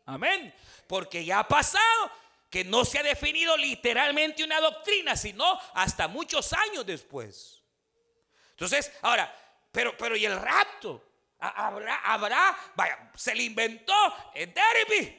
[0.06, 0.54] Amén.
[0.88, 2.12] Porque ya ha pasado
[2.52, 7.64] que no se ha definido literalmente una doctrina, sino hasta muchos años después.
[8.52, 9.34] Entonces, ahora,
[9.72, 11.02] pero, pero ¿y el rapto?
[11.40, 13.96] ¿Habrá, habrá, vaya, se le inventó
[14.36, 15.18] en Derby?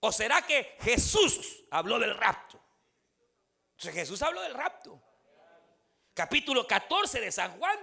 [0.00, 2.58] ¿O será que Jesús habló del rapto?
[3.72, 5.00] Entonces Jesús habló del rapto.
[6.14, 7.78] Capítulo 14 de San Juan.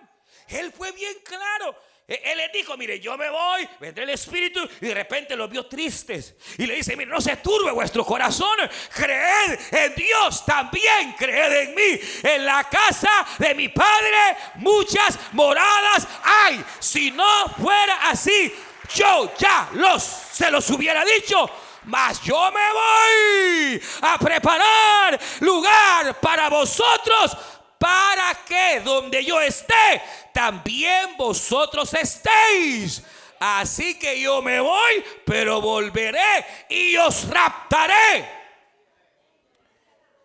[0.48, 1.80] Él fue bien claro.
[2.08, 5.66] Él les dijo, mire, yo me voy, vendré el Espíritu y de repente los vio
[5.66, 6.36] tristes.
[6.58, 8.58] Y le dice, mire, no se turbe vuestro corazón,
[8.94, 12.00] creed en Dios, también creed en mí.
[12.24, 16.64] En la casa de mi Padre muchas moradas hay.
[16.80, 18.56] Si no fuera así,
[18.96, 21.50] yo ya los, se los hubiera dicho.
[21.84, 27.38] Mas yo me voy a preparar lugar para vosotros
[27.78, 30.02] para que donde yo esté,
[30.34, 33.04] también vosotros estéis.
[33.40, 38.38] Así que yo me voy, pero volveré y os raptaré.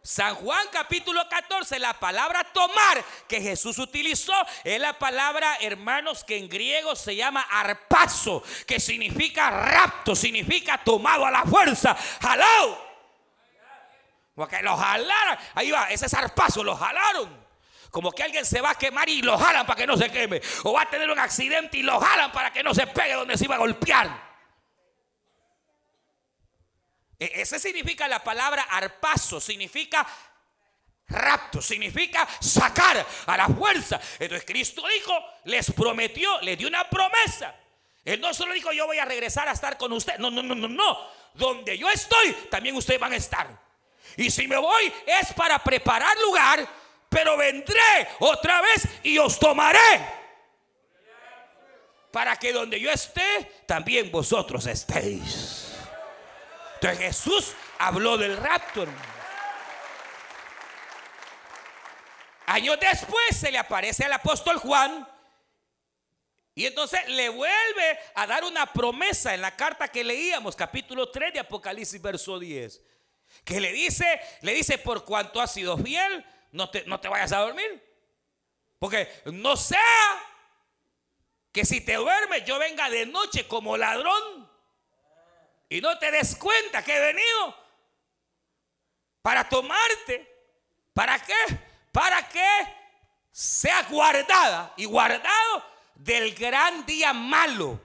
[0.04, 4.34] San Juan capítulo 14, la palabra tomar que Jesús utilizó
[4.64, 11.24] es la palabra, hermanos, que en griego se llama arpazo, que significa rapto, significa tomado
[11.24, 12.92] a la fuerza, jalado.
[14.34, 17.41] Porque lo jalaron, ahí va, ese es arpazo, lo jalaron.
[17.92, 20.40] Como que alguien se va a quemar y lo jalan para que no se queme.
[20.62, 23.36] O va a tener un accidente y lo jalan para que no se pegue donde
[23.36, 24.32] se iba a golpear.
[27.18, 30.06] E, ese significa la palabra arpazo, significa
[31.06, 34.00] rapto, significa sacar a la fuerza.
[34.18, 35.12] Entonces Cristo dijo,
[35.44, 37.54] les prometió, les dio una promesa.
[38.06, 40.16] Él no solo dijo, yo voy a regresar a estar con usted.
[40.16, 40.98] No, no, no, no, no.
[41.34, 43.48] Donde yo estoy, también ustedes van a estar.
[44.16, 46.81] Y si me voy es para preparar lugar
[47.12, 49.78] pero vendré otra vez y os tomaré.
[52.10, 55.74] Para que donde yo esté, también vosotros estéis.
[56.74, 58.86] Entonces Jesús habló del rapto,
[62.46, 65.08] Años después se le aparece al apóstol Juan
[66.54, 71.32] y entonces le vuelve a dar una promesa en la carta que leíamos, capítulo 3
[71.32, 72.82] de Apocalipsis, verso 10.
[73.44, 77.32] Que le dice, le dice, por cuanto ha sido fiel, no te, no te vayas
[77.32, 77.82] a dormir.
[78.78, 79.80] Porque no sea
[81.50, 84.50] que si te duermes yo venga de noche como ladrón
[85.68, 87.56] y no te des cuenta que he venido
[89.22, 90.28] para tomarte.
[90.92, 91.34] ¿Para qué?
[91.90, 92.46] Para que
[93.30, 97.80] sea guardada y guardado del gran día malo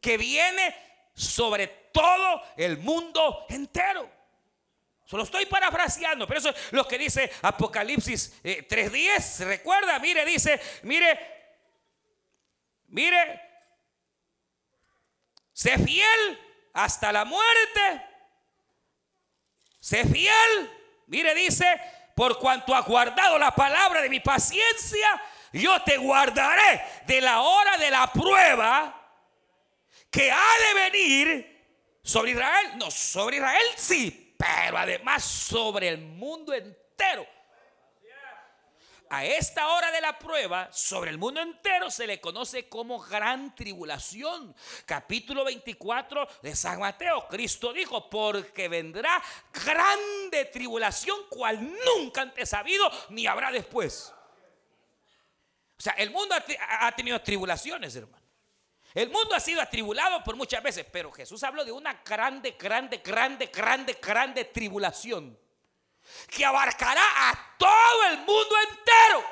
[0.00, 0.74] que viene
[1.14, 4.10] sobre todo el mundo entero.
[5.06, 9.40] Solo estoy parafraseando, pero eso es lo que dice Apocalipsis 3.10.
[9.40, 11.16] Eh, Recuerda, mire, dice, mire,
[12.88, 13.40] mire,
[15.52, 16.40] sé fiel
[16.72, 18.02] hasta la muerte.
[19.78, 20.72] Sé fiel.
[21.06, 21.80] Mire, dice,
[22.16, 27.78] por cuanto ha guardado la palabra de mi paciencia, yo te guardaré de la hora
[27.78, 28.92] de la prueba
[30.10, 32.72] que ha de venir sobre Israel.
[32.76, 37.26] No, sobre Israel sí, pero además sobre el mundo entero.
[39.08, 43.54] A esta hora de la prueba, sobre el mundo entero se le conoce como gran
[43.54, 44.52] tribulación.
[44.84, 47.28] Capítulo 24 de San Mateo.
[47.28, 49.22] Cristo dijo, porque vendrá
[49.64, 54.12] grande tribulación cual nunca antes ha habido ni habrá después.
[55.78, 56.34] O sea, el mundo
[56.68, 58.25] ha, tenido tribulaciones, hermano.
[58.96, 63.02] El mundo ha sido atribulado por muchas veces, pero Jesús habló de una grande, grande,
[63.04, 65.38] grande, grande, grande tribulación
[66.30, 69.22] que abarcará a todo el mundo entero.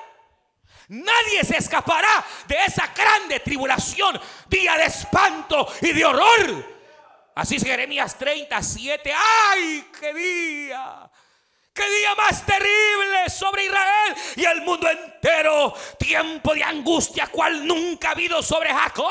[0.88, 6.74] Nadie se escapará de esa grande tribulación, día de espanto y de horror.
[7.34, 9.14] Así es Jeremías 37.
[9.14, 11.10] ¡Ay, qué día!
[11.74, 15.74] Qué día más terrible sobre Israel y el mundo entero.
[15.98, 19.10] Tiempo de angustia cual nunca ha habido sobre Jacob.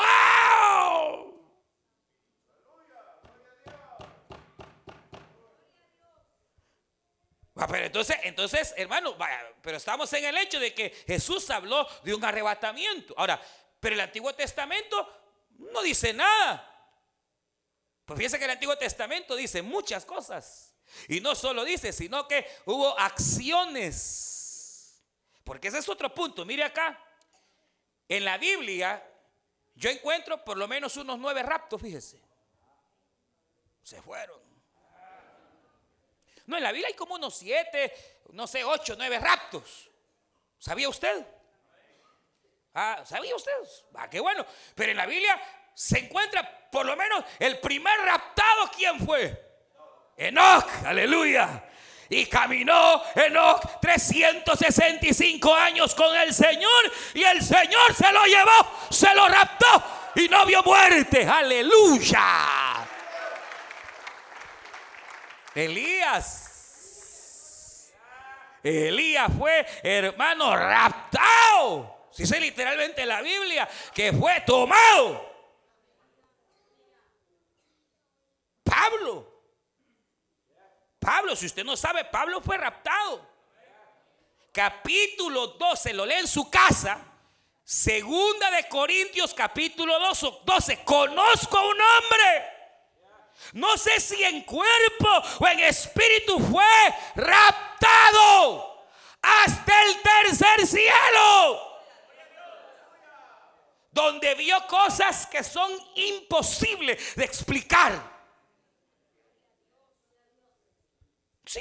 [7.56, 9.14] Ah, pero entonces, entonces, hermano,
[9.60, 13.14] pero estamos en el hecho de que Jesús habló de un arrebatamiento.
[13.16, 13.40] Ahora,
[13.78, 15.06] pero el Antiguo Testamento
[15.58, 16.70] no dice nada.
[18.06, 20.73] Pues fíjense que el Antiguo Testamento dice muchas cosas.
[21.08, 24.34] Y no solo dice, sino que hubo acciones.
[25.44, 26.44] Porque ese es otro punto.
[26.44, 27.00] Mire acá.
[28.08, 29.02] En la Biblia
[29.74, 32.22] yo encuentro por lo menos unos nueve raptos, fíjese.
[33.82, 34.40] Se fueron.
[36.46, 39.90] No, en la Biblia hay como unos siete, no sé, ocho, nueve raptos.
[40.58, 41.26] ¿Sabía usted?
[42.74, 43.52] Ah, ¿sabía usted?
[43.94, 44.46] Ah, qué bueno.
[44.74, 45.40] Pero en la Biblia
[45.74, 49.43] se encuentra por lo menos el primer raptado, ¿quién fue?
[50.16, 51.64] Enoch, aleluya.
[52.08, 59.14] Y caminó Enoch 365 años con el Señor y el Señor se lo llevó, se
[59.14, 59.82] lo raptó
[60.16, 62.86] y no vio muerte, aleluya.
[65.54, 66.40] Elías.
[68.62, 72.08] Elías fue, hermano, raptado.
[72.10, 75.32] Si dice literalmente la Biblia, que fue tomado.
[78.62, 79.33] Pablo.
[81.04, 83.34] Pablo, si usted no sabe, Pablo fue raptado.
[84.52, 86.98] Capítulo 12, lo lee en su casa.
[87.62, 89.98] Segunda de Corintios, capítulo
[90.44, 90.84] 12.
[90.84, 92.54] Conozco a un hombre
[93.52, 95.08] no sé si en cuerpo
[95.40, 96.64] o en espíritu fue
[97.14, 98.86] raptado
[99.22, 101.74] hasta el tercer cielo.
[103.90, 108.13] Donde vio cosas que son imposibles de explicar.
[111.44, 111.60] Sí,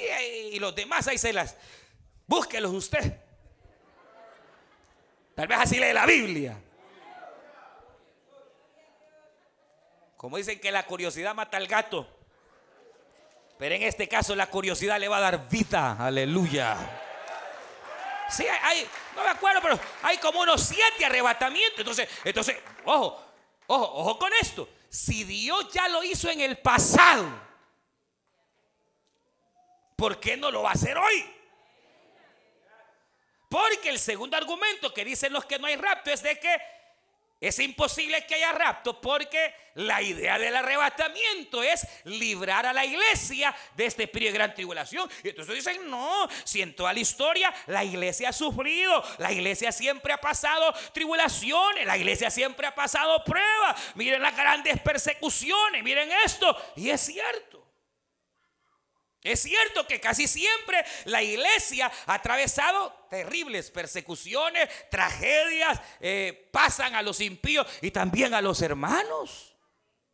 [0.51, 1.55] y los demás ahí se las.
[2.25, 3.19] Búsquelos usted.
[5.35, 6.57] Tal vez así lee la Biblia.
[10.15, 12.07] Como dicen que la curiosidad mata al gato.
[13.57, 15.97] Pero en este caso la curiosidad le va a dar vida.
[15.99, 16.77] Aleluya.
[18.29, 21.79] Sí, hay, no me acuerdo, pero hay como unos siete arrebatamientos.
[21.79, 23.21] Entonces, entonces, ojo,
[23.67, 24.67] ojo, ojo con esto.
[24.89, 27.25] Si Dios ya lo hizo en el pasado,
[30.03, 31.25] ¿por qué no lo va a hacer hoy?
[33.47, 36.57] Porque el segundo argumento que dicen los que no hay rapto es de que
[37.39, 43.55] es imposible que haya rapto porque la idea del arrebatamiento es librar a la iglesia
[43.77, 45.09] de este periodo de gran tribulación.
[45.23, 49.71] Y entonces dicen, no, si en toda la historia la iglesia ha sufrido, la iglesia
[49.71, 53.81] siempre ha pasado tribulaciones, la iglesia siempre ha pasado pruebas.
[53.95, 56.73] Miren las grandes persecuciones, miren esto.
[56.75, 57.62] Y es cierto.
[59.23, 67.01] Es cierto que casi siempre la iglesia ha atravesado terribles persecuciones, tragedias, eh, pasan a
[67.01, 69.55] los impíos y también a los hermanos.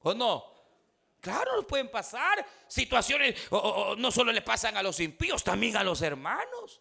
[0.01, 0.45] ¿O no?
[1.20, 6.80] Claro, pueden pasar situaciones, no solo le pasan a los impíos, también a los hermanos.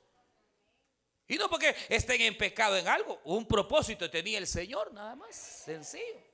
[1.27, 5.35] Y no porque estén en pecado en algo, un propósito tenía el Señor, nada más,
[5.35, 6.28] sencillo.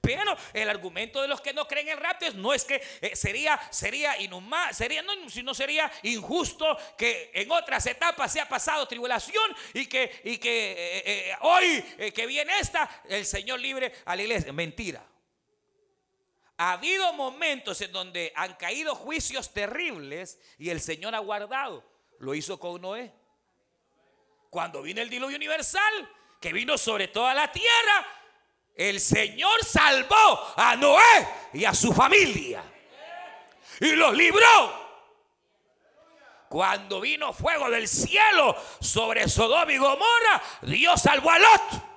[0.00, 3.60] Pero el argumento de los que no creen en rapto no es que eh, sería,
[3.70, 4.14] sería
[4.72, 10.38] sería, no, sería injusto que en otras etapas se ha pasado tribulación y que, y
[10.38, 11.82] que eh, eh, hoy
[12.12, 14.52] que viene esta, el Señor libre a la iglesia.
[14.52, 15.04] Mentira.
[16.56, 21.84] Ha habido momentos en donde han caído juicios terribles y el Señor ha guardado.
[22.20, 23.12] Lo hizo con Noé.
[24.50, 26.10] Cuando vino el diluvio universal,
[26.40, 28.06] que vino sobre toda la tierra,
[28.74, 32.62] el Señor salvó a Noé y a su familia.
[33.80, 34.84] Y los libró.
[36.48, 41.93] Cuando vino fuego del cielo sobre Sodoma y Gomorra, Dios salvó a Lot.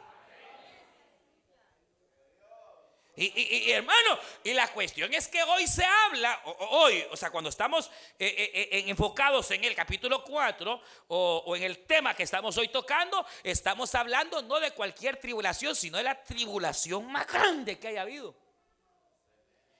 [3.20, 6.40] Y, hermano, y la cuestión es que hoy se habla,
[6.70, 7.88] hoy, o sea, cuando estamos
[8.20, 12.56] eh, eh, eh, enfocados en el capítulo 4 o, o, en el tema que estamos
[12.60, 17.88] hoy tocando, estamos hablando no de cualquier tribulación, sino de la tribulación más grande que
[17.88, 18.36] haya habido.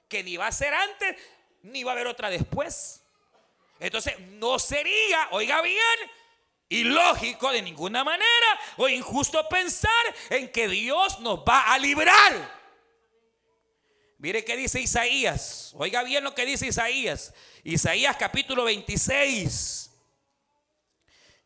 [0.10, 1.16] Que ni va a ser antes,
[1.62, 3.04] ni va a haber otra después.
[3.80, 6.12] Entonces, no sería, oiga bien,
[6.70, 9.92] ilógico de ninguna manera o injusto pensar
[10.32, 12.57] en que Dios nos va a librar
[14.20, 15.72] Mire qué dice Isaías.
[15.76, 17.34] Oiga bien lo que dice Isaías.
[17.64, 19.92] Isaías capítulo 26.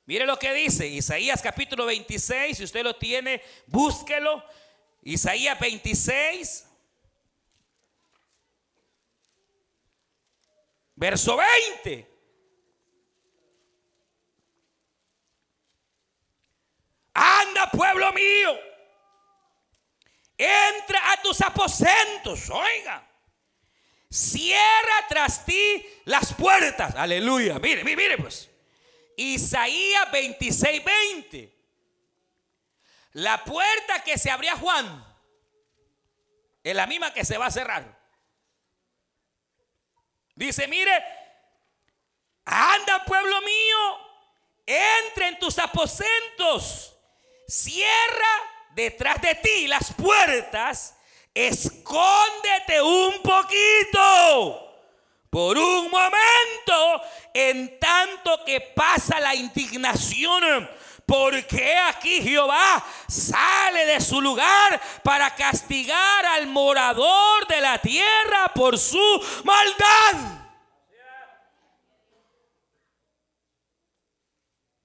[0.05, 2.57] Mire lo que dice Isaías capítulo 26.
[2.57, 4.43] Si usted lo tiene, búsquelo.
[5.01, 6.67] Isaías 26.
[10.95, 11.37] Verso
[11.83, 12.07] 20.
[17.13, 18.70] Anda, pueblo mío
[20.41, 23.07] entra a tus aposentos, oiga.
[24.09, 26.95] Cierra tras ti las puertas.
[26.95, 27.59] Aleluya.
[27.59, 28.49] Mire, mire, mire pues.
[29.15, 31.57] Isaías 26, 20.
[33.13, 35.05] La puerta que se abría Juan
[36.63, 37.99] es la misma que se va a cerrar.
[40.35, 40.91] Dice, mire,
[42.45, 43.99] anda pueblo mío,
[44.65, 46.97] entra en tus aposentos,
[47.47, 50.95] cierra detrás de ti las puertas,
[51.33, 54.67] escóndete un poquito
[55.29, 57.01] por un momento,
[57.33, 60.69] en tanto que pasa la indignación.
[61.05, 68.77] Porque aquí Jehová sale de su lugar para castigar al morador de la tierra por
[68.77, 70.41] su maldad.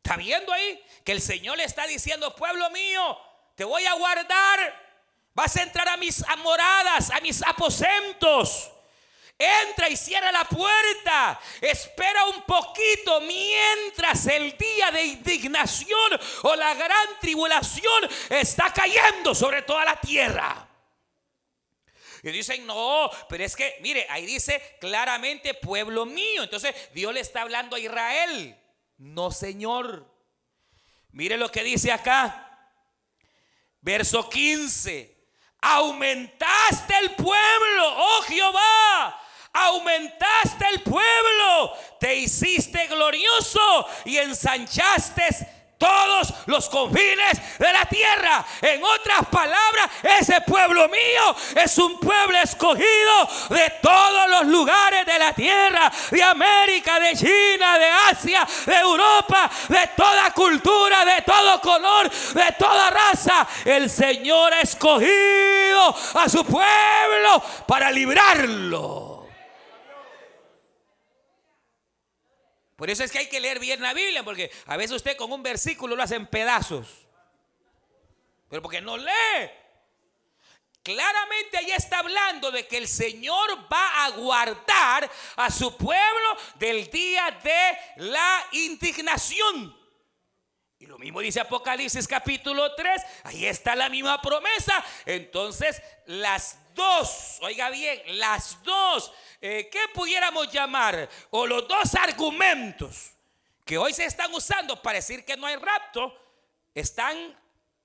[0.02, 0.84] ¿Está viendo ahí?
[1.04, 3.18] Que el Señor le está diciendo, pueblo mío,
[3.56, 4.86] te voy a guardar.
[5.34, 8.70] Vas a entrar a mis moradas, a mis aposentos.
[9.38, 11.38] Entra y cierra la puerta.
[11.60, 19.62] Espera un poquito mientras el día de indignación o la gran tribulación está cayendo sobre
[19.62, 20.68] toda la tierra.
[22.22, 26.42] Y dicen, no, pero es que, mire, ahí dice claramente pueblo mío.
[26.42, 28.58] Entonces Dios le está hablando a Israel.
[28.98, 30.06] No, Señor.
[31.12, 32.45] Mire lo que dice acá.
[33.86, 35.16] Verso 15.
[35.60, 39.20] Aumentaste el pueblo, oh Jehová.
[39.52, 41.72] Aumentaste el pueblo.
[42.00, 45.22] Te hiciste glorioso y ensanchaste
[45.78, 48.44] todos los confines de la tierra.
[48.62, 55.18] En otras palabras, ese pueblo mío es un pueblo escogido de todos los lugares de
[55.18, 61.60] la tierra, de América, de China, de Asia, de Europa, de toda cultura, de todo
[61.60, 63.46] color, de toda raza.
[63.64, 69.05] El Señor ha escogido a su pueblo para librarlo.
[72.76, 75.32] Por eso es que hay que leer bien la Biblia, porque a veces usted con
[75.32, 77.06] un versículo lo hace en pedazos.
[78.48, 79.50] Pero porque no lee.
[80.82, 86.88] Claramente ahí está hablando de que el Señor va a guardar a su pueblo del
[86.90, 89.76] día de la indignación.
[90.78, 94.84] Y lo mismo dice Apocalipsis capítulo 3, ahí está la misma promesa.
[95.06, 99.10] Entonces, las dos, oiga bien, las dos,
[99.40, 101.08] eh, ¿qué pudiéramos llamar?
[101.30, 103.10] O los dos argumentos
[103.64, 106.16] que hoy se están usando para decir que no hay rapto,
[106.72, 107.36] están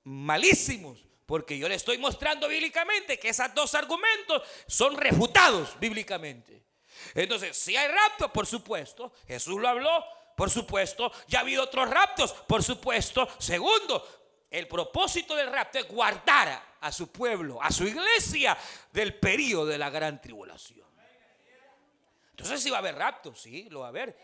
[0.04, 1.00] malísimos.
[1.26, 6.62] Porque yo le estoy mostrando bíblicamente que esos dos argumentos son refutados bíblicamente.
[7.16, 11.89] Entonces, si hay rapto, por supuesto, Jesús lo habló, por supuesto, ya ha habido otros
[11.89, 13.28] raptos, por supuesto.
[13.39, 14.06] Segundo,
[14.50, 18.57] el propósito del rapto es guardar a su pueblo, a su iglesia
[18.91, 20.88] del periodo de la gran tribulación.
[22.32, 24.17] Entonces, si va a haber rapto, sí, lo va a haber.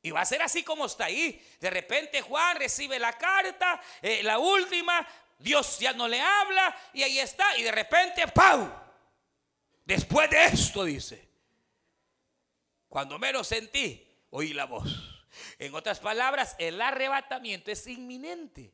[0.00, 1.40] Y va a ser así como está ahí.
[1.60, 5.06] De repente Juan recibe la carta, eh, la última,
[5.38, 7.56] Dios ya no le habla y ahí está.
[7.58, 8.72] Y de repente, ¡pau!
[9.84, 11.28] Después de esto, dice,
[12.88, 15.26] cuando menos sentí, oí la voz.
[15.58, 18.72] En otras palabras, el arrebatamiento es inminente.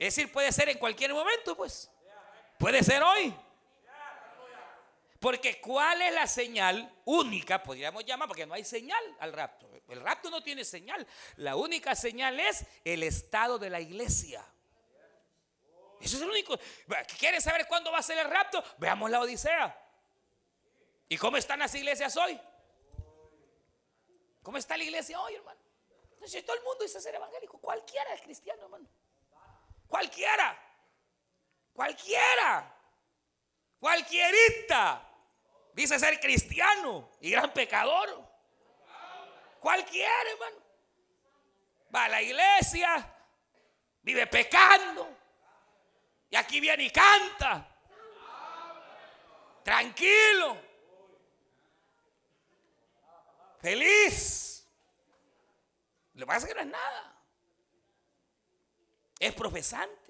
[0.00, 1.90] Es decir, puede ser en cualquier momento, pues.
[2.58, 3.34] Puede ser hoy.
[5.18, 9.70] Porque ¿cuál es la señal única, podríamos llamar, porque no hay señal al rapto?
[9.88, 11.06] El rapto no tiene señal.
[11.36, 14.42] La única señal es el estado de la iglesia.
[16.00, 16.58] Eso es el único.
[17.18, 18.64] ¿Quieren saber cuándo va a ser el rapto?
[18.78, 19.78] Veamos la Odisea.
[21.10, 22.40] ¿Y cómo están las iglesias hoy?
[24.42, 25.60] ¿Cómo está la iglesia hoy, hermano?
[26.24, 28.88] Si todo el mundo dice ser evangélico, cualquiera es cristiano, hermano.
[29.90, 30.56] Cualquiera.
[31.72, 32.76] Cualquiera.
[33.80, 35.02] Cualquierita.
[35.72, 38.08] Dice ser cristiano y gran pecador.
[39.58, 40.56] Cualquiera, hermano.
[41.92, 43.04] Va a la iglesia,
[44.02, 45.16] vive pecando.
[46.30, 47.66] Y aquí viene y canta.
[49.64, 50.56] Tranquilo.
[53.60, 54.68] Feliz.
[56.14, 57.09] Lo que pasa es que no es nada
[59.20, 60.00] es profesante.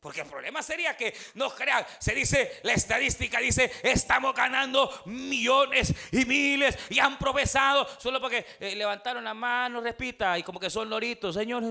[0.00, 5.92] Porque el problema sería que no crean, se dice, la estadística dice, estamos ganando millones
[6.12, 10.70] y miles y han profesado solo porque eh, levantaron la mano, repita, y como que
[10.70, 11.68] son loritos, señores,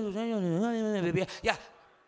[1.42, 1.58] ya,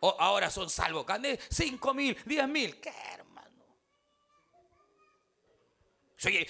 [0.01, 3.65] ahora son salvos, gané 5 mil, 10 mil, qué hermano.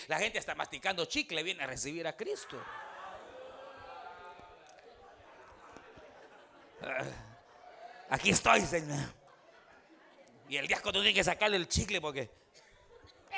[0.09, 2.61] la gente está masticando chicle, viene a recibir a Cristo.
[8.09, 9.21] Aquí estoy, Señor.
[10.49, 12.31] Y el diácono tiene que sacarle el chicle porque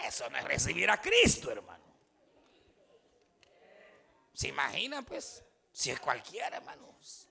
[0.04, 1.84] eso no es recibir a Cristo, hermano.
[4.32, 5.44] ¿Se imagina, pues?
[5.72, 7.28] Si es cualquiera, hermanos.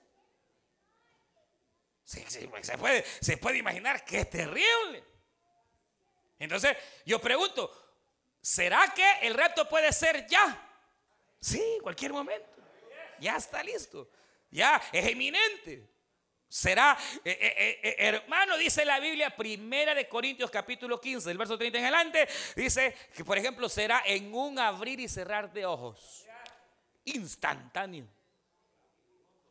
[2.04, 5.04] Se, puede, se puede imaginar que es terrible.
[6.38, 7.70] Entonces, yo pregunto,
[8.40, 10.68] ¿será que el reto puede ser ya?
[11.40, 12.62] Sí, cualquier momento.
[13.18, 14.10] Ya está listo.
[14.50, 15.88] Ya es eminente.
[16.52, 21.56] Será, eh, eh, eh, hermano, dice la Biblia, primera de Corintios capítulo 15, el verso
[21.56, 26.26] 30 en adelante, dice que, por ejemplo, será en un abrir y cerrar de ojos.
[27.06, 28.06] Instantáneo.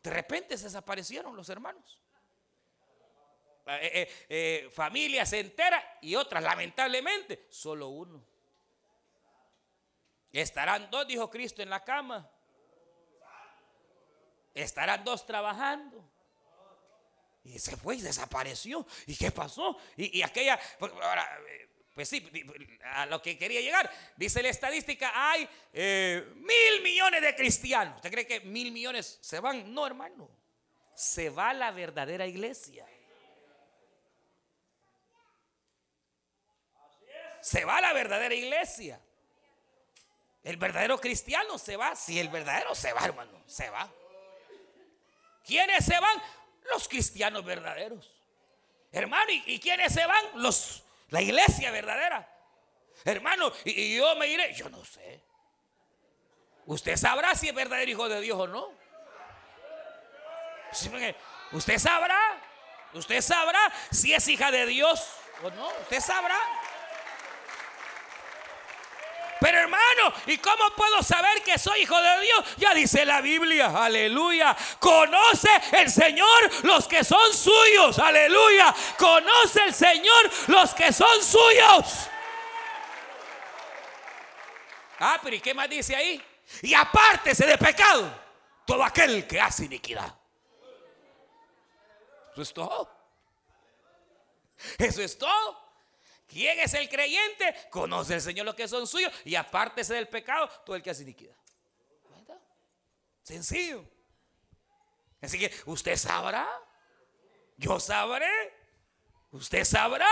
[0.03, 1.99] De repente se desaparecieron los hermanos.
[4.71, 8.23] familias enteras y otras, lamentablemente, solo uno.
[10.31, 12.29] Estarán dos, dijo Cristo, en la cama.
[14.53, 16.11] Estarán dos trabajando.
[17.43, 18.85] Y se fue y desapareció.
[19.07, 19.77] ¿Y qué pasó?
[19.97, 20.91] Y, aquella, pues,
[21.93, 22.25] pues sí,
[22.83, 27.95] a lo que quería llegar, dice la estadística, hay eh, mil millones de cristianos.
[27.95, 29.73] ¿Usted cree que mil millones se van?
[29.73, 30.29] No, hermano.
[30.93, 32.85] Se va la verdadera iglesia.
[37.41, 39.01] Se va la verdadera iglesia.
[40.43, 41.95] El verdadero cristiano se va.
[41.95, 43.91] Si el verdadero se va, hermano, se va.
[45.43, 46.21] ¿Quiénes se van?
[46.69, 48.11] Los cristianos verdaderos.
[48.91, 50.25] Hermano, ¿y, quiénes se van?
[50.35, 52.27] Los, la iglesia verdadera.
[53.05, 55.21] Hermano, y, yo me iré, yo no sé.
[56.65, 58.69] Usted sabrá si es verdadero hijo de Dios o no.
[61.51, 62.19] Usted sabrá,
[62.93, 63.59] usted sabrá
[63.91, 65.05] si es hija de Dios
[65.43, 65.67] o no.
[65.81, 66.37] Usted sabrá.
[69.41, 72.45] Pero hermano, ¿y cómo puedo saber que soy hijo de Dios?
[72.57, 74.55] Ya dice la Biblia, aleluya.
[74.79, 78.71] Conoce el Señor los que son suyos, aleluya.
[78.99, 82.07] Conoce el Señor los que son suyos.
[84.99, 86.23] Ah, pero ¿y qué más dice ahí?
[86.61, 88.13] Y apártese de pecado
[88.63, 90.15] todo aquel que hace iniquidad.
[92.33, 92.89] Eso es todo.
[94.77, 95.60] Eso es todo.
[96.31, 97.53] ¿Quién es el creyente?
[97.69, 101.03] Conoce el Señor lo que son suyos y apártese del pecado todo el que hace
[101.03, 101.35] iniquidad.
[103.21, 103.83] Sencillo.
[105.21, 106.47] Así que usted sabrá,
[107.57, 108.31] yo sabré,
[109.31, 110.07] usted sabrá.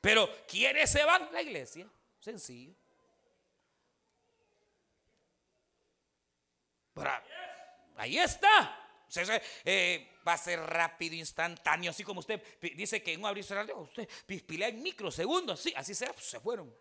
[0.00, 1.28] Pero ¿quiénes se van?
[1.32, 1.86] La iglesia.
[2.20, 2.72] Sencillo.
[7.96, 8.81] ahí está.
[9.64, 13.70] Eh, va a ser rápido, instantáneo, así como usted dice que en un abrir cerrar
[13.74, 16.74] usted pispilea en microsegundos, sí, así será, pues se fueron.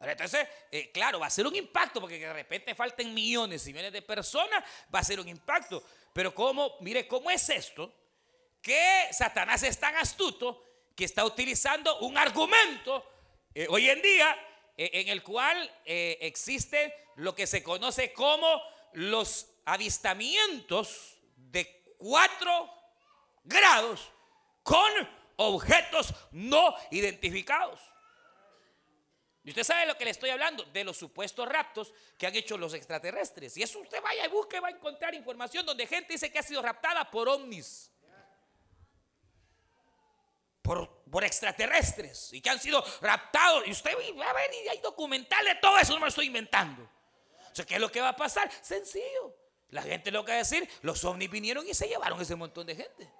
[0.00, 3.92] entonces, eh, claro, va a ser un impacto, porque de repente falten millones y millones
[3.92, 4.62] de personas,
[4.94, 5.82] va a ser un impacto.
[6.12, 7.92] Pero como, mire, ¿cómo es esto?
[8.60, 10.62] Que Satanás es tan astuto
[10.94, 13.04] que está utilizando un argumento
[13.54, 14.36] eh, hoy en día
[14.76, 18.60] en el cual existe lo que se conoce como
[18.94, 22.70] los avistamientos de cuatro
[23.44, 24.10] grados
[24.62, 24.90] con
[25.36, 27.80] objetos no identificados.
[29.44, 32.56] Y usted sabe lo que le estoy hablando, de los supuestos raptos que han hecho
[32.56, 33.54] los extraterrestres.
[33.58, 36.42] Y eso usted vaya y busque, va a encontrar información donde gente dice que ha
[36.42, 37.90] sido raptada por ovnis.
[40.62, 42.32] Por, extraterrestres.
[42.32, 43.66] Y que han sido raptados.
[43.66, 46.26] Y usted va a ver y hay documental de todo eso, no me lo estoy
[46.26, 46.82] inventando.
[46.82, 48.50] O sea, ¿qué es lo que va a pasar?
[48.62, 49.43] Sencillo.
[49.74, 52.64] La gente lo que va a decir, los ovnis vinieron y se llevaron ese montón
[52.64, 53.10] de gente.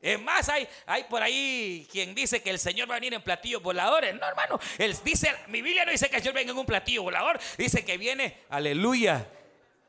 [0.00, 3.20] Es más, hay, hay por ahí quien dice que el Señor va a venir en
[3.20, 4.14] platillos voladores.
[4.14, 4.60] No, hermano.
[4.78, 7.40] Él dice, mi Biblia no dice que el Señor venga en un platillo volador.
[7.56, 9.28] Dice que viene, aleluya,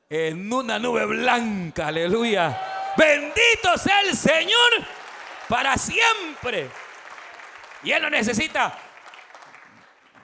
[0.10, 1.90] en una nube blanca.
[1.90, 2.94] Aleluya.
[2.98, 4.72] Bendito sea el Señor
[5.48, 6.72] para siempre.
[7.84, 8.76] Y Él no necesita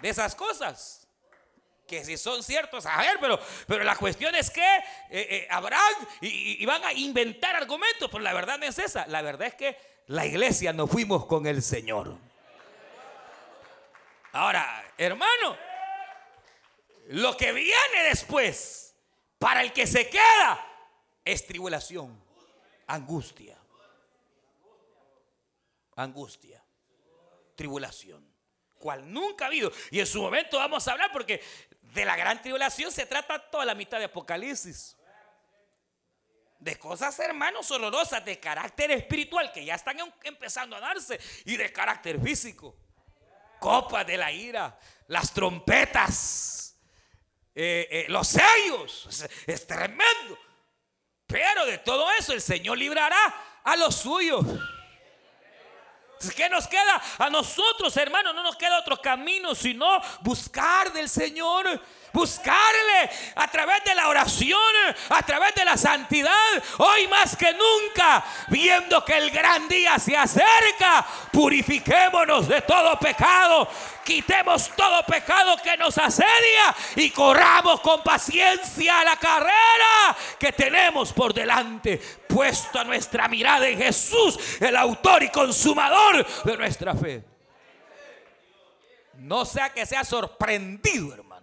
[0.02, 1.05] de esas cosas
[1.88, 5.94] que si son ciertos, a ver, pero, pero la cuestión es que eh, eh, habrán
[6.22, 9.06] y, van a inventar argumentos, pero la verdad no es esa.
[9.08, 9.78] La verdad es que
[10.08, 12.18] la iglesia nos fuimos con el Señor.
[14.32, 15.58] Ahora, hermano,
[17.08, 18.96] lo que viene después
[19.38, 20.66] para el que se queda
[21.24, 22.22] es tribulación,
[22.88, 23.58] angustia,
[25.96, 26.64] angustia,
[27.56, 28.36] tribulación
[28.86, 29.72] cual nunca ha habido.
[29.90, 31.42] Y en su momento vamos a hablar porque
[31.96, 34.98] de la gran tribulación se trata toda la mitad de Apocalipsis.
[36.60, 41.56] De cosas, hermanos, horrorosas de carácter espiritual que ya están em, empezando a darse y
[41.56, 42.76] de carácter físico.
[43.60, 44.78] Copas de la ira,
[45.08, 46.78] las trompetas,
[47.54, 49.26] eh, eh, los sellos.
[49.48, 50.38] Es, tremendo.
[51.26, 54.46] Pero de todo eso el Señor librará a los suyos.
[56.34, 58.34] ¿Qué nos queda a nosotros, hermanos?
[58.34, 61.82] No nos queda otro camino sino buscar del Señor
[62.16, 64.58] buscarle a través de la oración,
[65.10, 66.32] a través de la santidad,
[66.78, 73.68] hoy más que nunca, viendo que el gran día se acerca, purifiquémonos de todo pecado,
[74.06, 81.34] quitemos todo pecado que nos asedia y corramos con paciencia la carrera que tenemos por
[81.34, 81.98] delante,
[82.30, 87.24] puesto a nuestra mirada en Jesús, el autor y consumador de nuestra fe.
[89.16, 91.36] No sea que sea sorprendido, hermano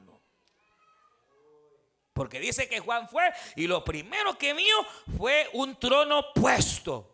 [2.12, 3.24] porque dice que Juan fue
[3.56, 7.08] y lo primero que vio fue un trono puesto.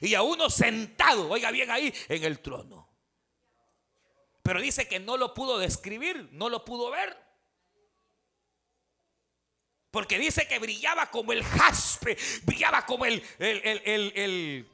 [0.00, 2.88] Y a uno sentado, oiga bien ahí, en el trono.
[4.42, 7.16] Pero dice que no lo pudo describir, no lo pudo ver.
[9.90, 14.70] Porque dice que brillaba como el jaspe, brillaba como el, el, el,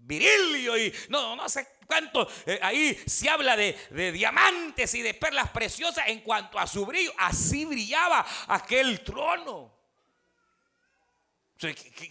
[0.00, 2.28] virilio y no, no sé cuánto.
[2.46, 6.84] Eh, ahí se habla de, de, diamantes y de perlas preciosas en cuanto a su
[6.86, 7.12] brillo.
[7.18, 9.78] Así brillaba aquel trono.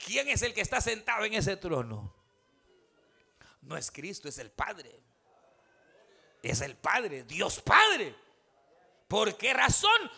[0.06, 2.16] ¿Quién es el que está sentado en ese trono?
[3.62, 5.00] No es Cristo, es el Padre.
[6.44, 8.16] Es el Padre, Dios Padre.
[9.08, 10.12] ¿Por qué razón?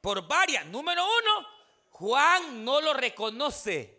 [0.00, 0.64] Por varias.
[0.66, 1.46] Número uno,
[1.90, 3.97] Juan no lo reconoce.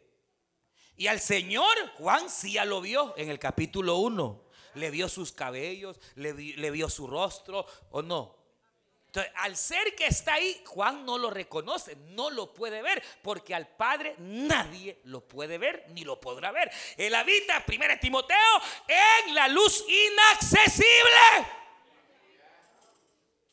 [0.99, 4.43] Y al Señor, Juan sí ya lo vio en el capítulo 1.
[4.73, 8.35] Le vio sus cabellos, le, vio su rostro o no.
[9.05, 13.55] Entonces, al ser que está ahí, Juan no lo reconoce, no lo puede ver, porque
[13.55, 16.69] al Padre nadie lo puede ver ni lo podrá ver.
[16.97, 18.37] Él habita, 1 Timoteo,
[19.25, 21.47] en la luz inaccesible.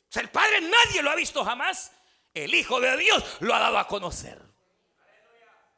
[0.09, 1.93] O sea, el Padre nadie lo ha visto jamás.
[2.35, 4.46] El Hijo de Dios lo ha dado a conocer.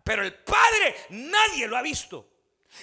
[0.09, 2.27] Pero el Padre nadie lo ha visto.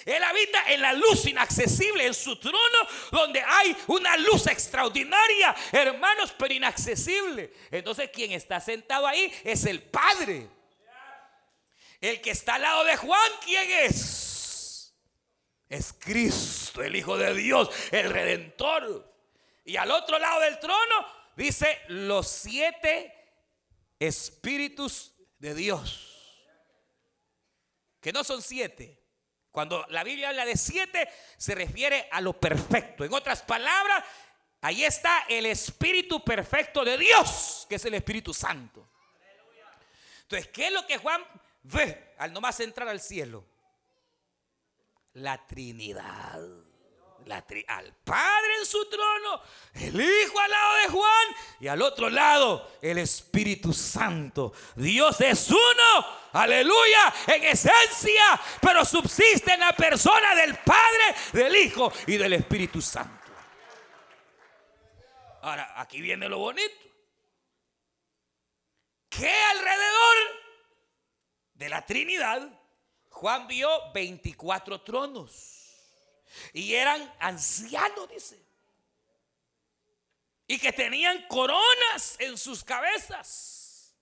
[0.04, 2.78] Él habita en la luz inaccesible, en su trono,
[3.10, 7.52] donde hay una luz extraordinaria, hermanos, pero inaccesible.
[7.72, 10.48] Entonces, quien está sentado ahí es el Padre.
[12.00, 14.94] El que está al lado de Juan, ¿quién es?
[15.68, 19.12] Es Cristo, el Hijo de Dios, el Redentor.
[19.64, 23.12] Y al otro lado del trono dice los siete
[23.98, 26.05] espíritus de Dios
[28.06, 29.02] que no son siete.
[29.50, 33.04] Cuando la Biblia habla de siete, se refiere a lo perfecto.
[33.04, 34.04] En otras palabras,
[34.60, 38.88] ahí está el Espíritu perfecto de Dios, que es el Espíritu Santo.
[40.22, 41.20] Entonces, ¿qué es lo que Juan
[41.64, 43.44] ve al nomás entrar al cielo?
[45.14, 46.40] La Trinidad
[47.32, 49.40] al Padre en su trono,
[49.74, 51.28] el Hijo al lado de Juan
[51.60, 54.52] y al otro lado el Espíritu Santo.
[54.76, 61.92] Dios es uno, aleluya, en esencia, pero subsiste en la persona del Padre, del Hijo
[62.06, 63.26] y del Espíritu Santo.
[65.42, 66.74] Ahora, aquí viene lo bonito.
[69.08, 70.16] Que alrededor
[71.54, 72.48] de la Trinidad,
[73.10, 75.55] Juan vio 24 tronos.
[76.52, 78.38] Y eran ancianos, dice.
[80.46, 83.94] Y que tenían coronas en sus cabezas.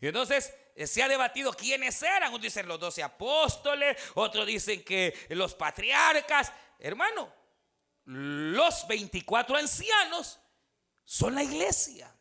[0.00, 2.30] Y entonces eh, se ha debatido quiénes eran.
[2.30, 6.52] Unos dicen los doce apóstoles, otros dicen que los patriarcas.
[6.78, 7.32] Hermano,
[8.04, 10.38] los 24 ancianos
[11.04, 12.14] son la iglesia.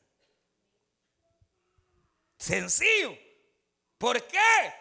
[2.38, 3.18] Sencillo.
[3.98, 4.74] ¿Por qué?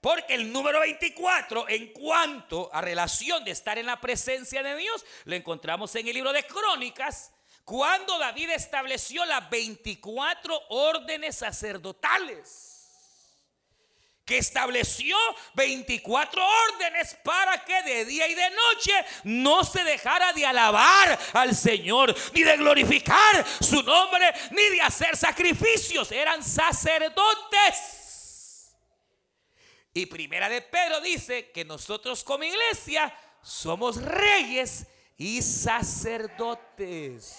[0.00, 5.04] Porque el número 24, en cuanto a relación de estar en la presencia de Dios,
[5.24, 7.32] lo encontramos en el libro de Crónicas,
[7.64, 12.78] cuando David estableció las 24 órdenes sacerdotales.
[14.24, 15.16] Que estableció
[15.54, 16.42] 24
[16.72, 18.92] órdenes para que de día y de noche
[19.24, 25.16] no se dejara de alabar al Señor, ni de glorificar su nombre, ni de hacer
[25.16, 26.10] sacrificios.
[26.10, 28.00] Eran sacerdotes.
[29.92, 33.12] Y primera de Pedro dice que nosotros como iglesia
[33.42, 34.86] somos reyes
[35.16, 37.36] y sacerdotes.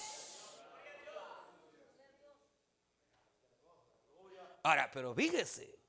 [4.63, 5.79] Ahora, pero fíjese,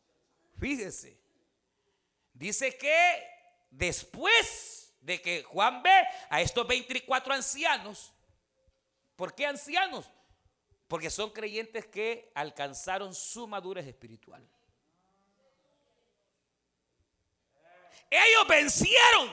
[0.59, 1.21] fíjese.
[2.33, 3.29] Dice que
[3.71, 8.15] después de que Juan ve a estos 24 ancianos,
[9.17, 10.11] ¿por qué ancianos?
[10.89, 14.49] Porque son creyentes que alcanzaron su madurez espiritual.
[18.13, 19.33] Ellos vencieron.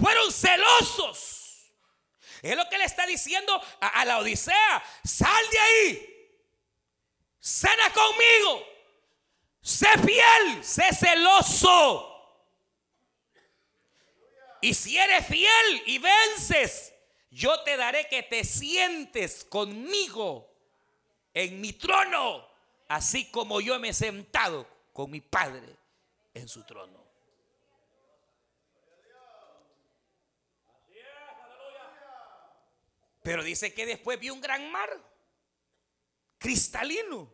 [0.00, 1.74] Fueron celosos.
[2.40, 4.82] Es lo que le está diciendo a, la Odisea.
[5.04, 6.40] Sal de ahí.
[7.38, 8.66] Cena conmigo.
[9.60, 12.06] sé fiel, sé celoso.
[14.62, 16.94] Y si eres fiel y vences,
[17.30, 20.50] yo te daré que te sientes conmigo
[21.34, 22.46] en mi trono,
[22.88, 25.79] así como yo me he sentado con mi Padre
[26.34, 27.10] en su trono.
[33.22, 34.88] Pero dice que después vi un gran mar
[36.38, 37.32] cristalino.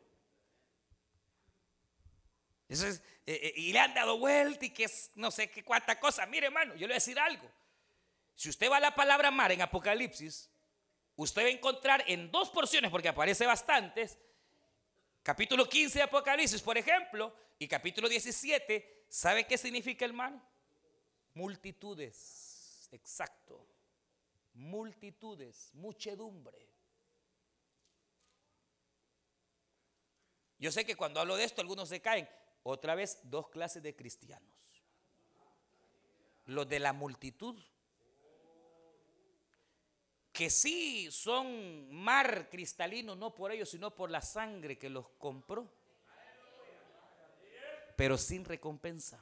[2.68, 6.26] Eh, eh, y le han dado vuelta y que no sé qué cuánta cosa.
[6.26, 7.50] Mire, hermano, yo le voy a decir algo.
[8.34, 10.50] Si usted va a la palabra mar en Apocalipsis,
[11.14, 14.18] usted va a encontrar en dos porciones, porque aparece bastantes,
[15.26, 20.40] capítulo 15 de Apocalipsis, por ejemplo, y capítulo 17, ¿sabe qué significa mar?
[21.34, 23.66] Multitudes, exacto.
[24.54, 26.70] Multitudes, muchedumbre.
[30.60, 32.28] Yo sé que cuando hablo de esto algunos se caen.
[32.62, 34.84] Otra vez, dos clases de cristianos.
[36.44, 37.60] Los de la multitud,
[40.36, 45.66] que sí son mar cristalino, no por ellos, sino por la sangre que los compró,
[47.96, 49.18] pero sin recompensa.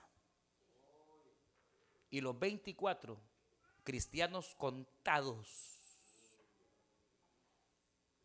[2.11, 3.17] Y los 24
[3.85, 5.79] cristianos contados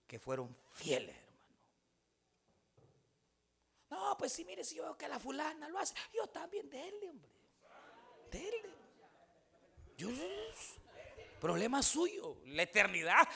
[0.07, 1.15] que fueron fieles.
[3.91, 7.07] No, pues sí, mire, si yo veo que la fulana lo hace, yo también, déle,
[7.07, 7.31] hombre.
[8.31, 8.79] Déle.
[9.95, 10.09] Yo,
[11.39, 13.27] problema suyo, la eternidad.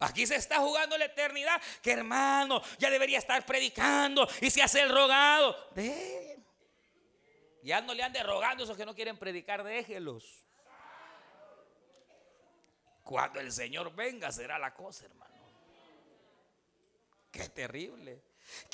[0.00, 1.60] Aquí se está jugando la eternidad.
[1.82, 5.56] Que hermano, ya debería estar predicando y se hace el rogado.
[7.62, 10.44] Ya no le ande rogando esos que no quieren predicar, déjelos.
[13.02, 15.34] Cuando el Señor venga será la cosa, hermano.
[17.30, 18.22] Qué terrible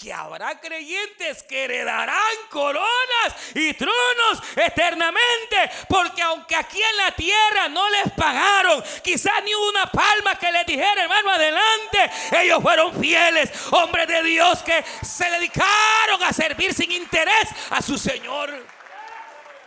[0.00, 2.16] que habrá creyentes que heredarán
[2.48, 9.52] coronas y tronos eternamente, porque aunque aquí en la tierra no les pagaron, quizás ni
[9.52, 12.10] una palma que les dijera, hermano, adelante,
[12.40, 17.98] ellos fueron fieles, hombres de Dios que se dedicaron a servir sin interés a su
[17.98, 18.66] Señor.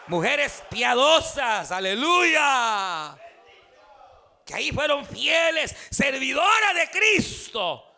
[0.08, 3.16] Mujeres piadosas, aleluya.
[4.46, 7.93] Que ahí fueron fieles, servidoras de Cristo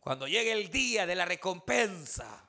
[0.00, 2.48] cuando llegue el día de la recompensa,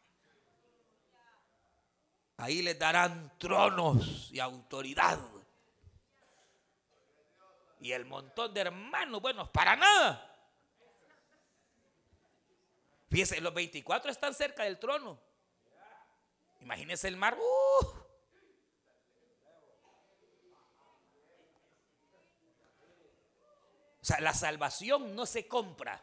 [2.37, 5.19] ahí les darán tronos y autoridad.
[7.81, 10.27] Y el montón de hermanos, buenos, para nada.
[13.09, 15.19] Fíjense, los 24 están cerca del trono.
[16.61, 17.37] Imagínense el mar.
[17.37, 17.85] Uh.
[24.01, 26.01] O sea, la salvación no se compra.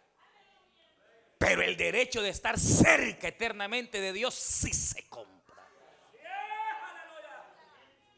[1.38, 5.38] Pero el derecho de estar cerca eternamente de Dios sí se compra.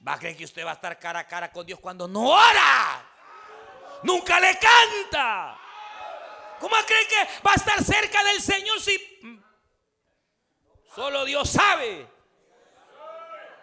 [0.06, 2.30] ¿Va a creer que usted va a estar cara a cara con Dios cuando no
[2.30, 3.06] ora?
[4.02, 5.58] Nunca le canta.
[6.58, 8.98] ¿Cómo cree que va a estar cerca del Señor si
[10.94, 12.08] solo Dios sabe?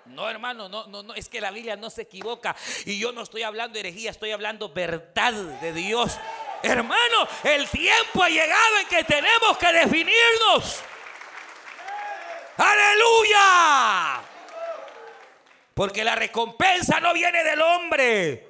[0.05, 2.55] No, hermano, no, no, no, es que la Biblia no se equivoca.
[2.85, 6.17] Y yo no estoy hablando herejía, estoy hablando verdad de Dios.
[6.63, 10.81] Hermano, el tiempo ha llegado en que tenemos que definirnos.
[12.57, 14.21] Aleluya.
[15.73, 18.47] Porque la recompensa no viene del hombre.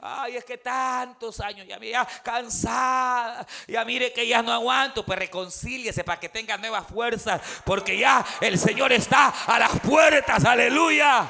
[0.00, 5.18] Ay, es que tantos años, ya mira, cansada, ya mire que ya no aguanto, pues
[5.18, 11.28] reconcíliese para que tenga nuevas fuerzas, porque ya el Señor está a las puertas, aleluya.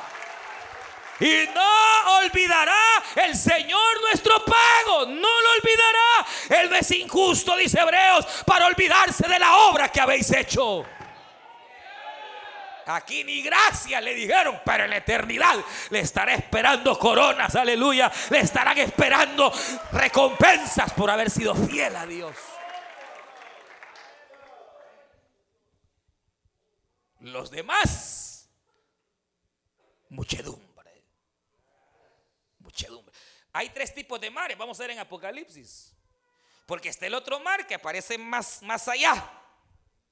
[1.20, 5.06] Y no olvidará el Señor nuestro pago.
[5.06, 6.60] No lo olvidará.
[6.60, 10.84] Él no es injusto, dice Hebreos, para olvidarse de la obra que habéis hecho.
[12.88, 15.56] Aquí ni gracia le dijeron, pero en la eternidad
[15.90, 18.12] le estará esperando coronas, aleluya.
[18.30, 19.52] Le estarán esperando
[19.90, 22.36] recompensas por haber sido fiel a Dios.
[27.18, 28.48] Los demás,
[33.52, 35.94] Hay tres tipos de mares, vamos a ver en Apocalipsis.
[36.66, 39.32] Porque está el otro mar que aparece más, más allá.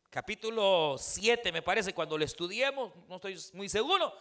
[0.08, 4.16] Capítulo 7 me parece cuando lo estudiemos, no estoy muy seguro.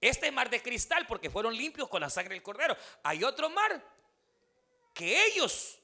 [0.00, 2.76] Este es mar de cristal porque fueron limpios con la sangre del cordero.
[3.02, 3.84] Hay otro mar
[4.94, 5.78] que ellos,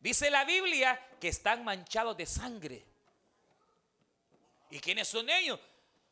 [0.00, 2.84] dice la Biblia, que están manchados de sangre.
[4.70, 5.60] ¿Y quiénes son ellos?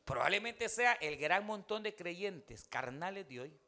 [0.04, 3.60] Probablemente sea el gran montón de creyentes carnales de hoy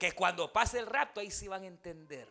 [0.00, 2.26] que cuando pase el rato ahí sí van a entender.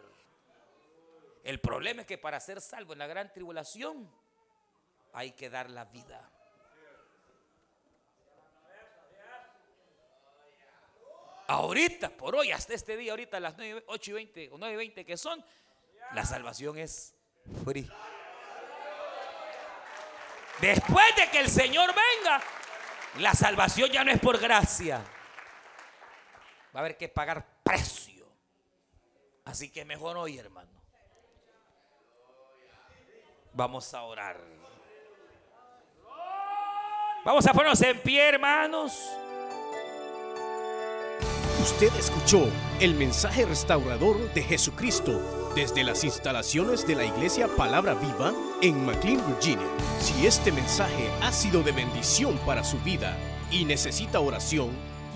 [1.43, 4.11] El problema es que para ser salvo en la gran tribulación
[5.13, 6.31] hay que dar la vida.
[11.47, 14.73] Ahorita, por hoy, hasta este día, ahorita a las 9, 8 y 20 o 9
[14.73, 15.43] y 20 que son,
[16.13, 17.13] la salvación es
[17.63, 17.89] free.
[20.59, 22.41] Después de que el Señor venga,
[23.19, 25.03] la salvación ya no es por gracia.
[26.75, 28.25] Va a haber que pagar precio.
[29.45, 30.71] Así que mejor hoy, hermano.
[33.53, 34.37] Vamos a orar.
[37.25, 39.09] Vamos a ponernos en pie, hermanos.
[41.61, 42.47] Usted escuchó
[42.79, 49.21] el mensaje restaurador de Jesucristo desde las instalaciones de la iglesia Palabra Viva en McLean,
[49.27, 49.67] Virginia.
[49.99, 53.15] Si este mensaje ha sido de bendición para su vida
[53.51, 54.69] y necesita oración,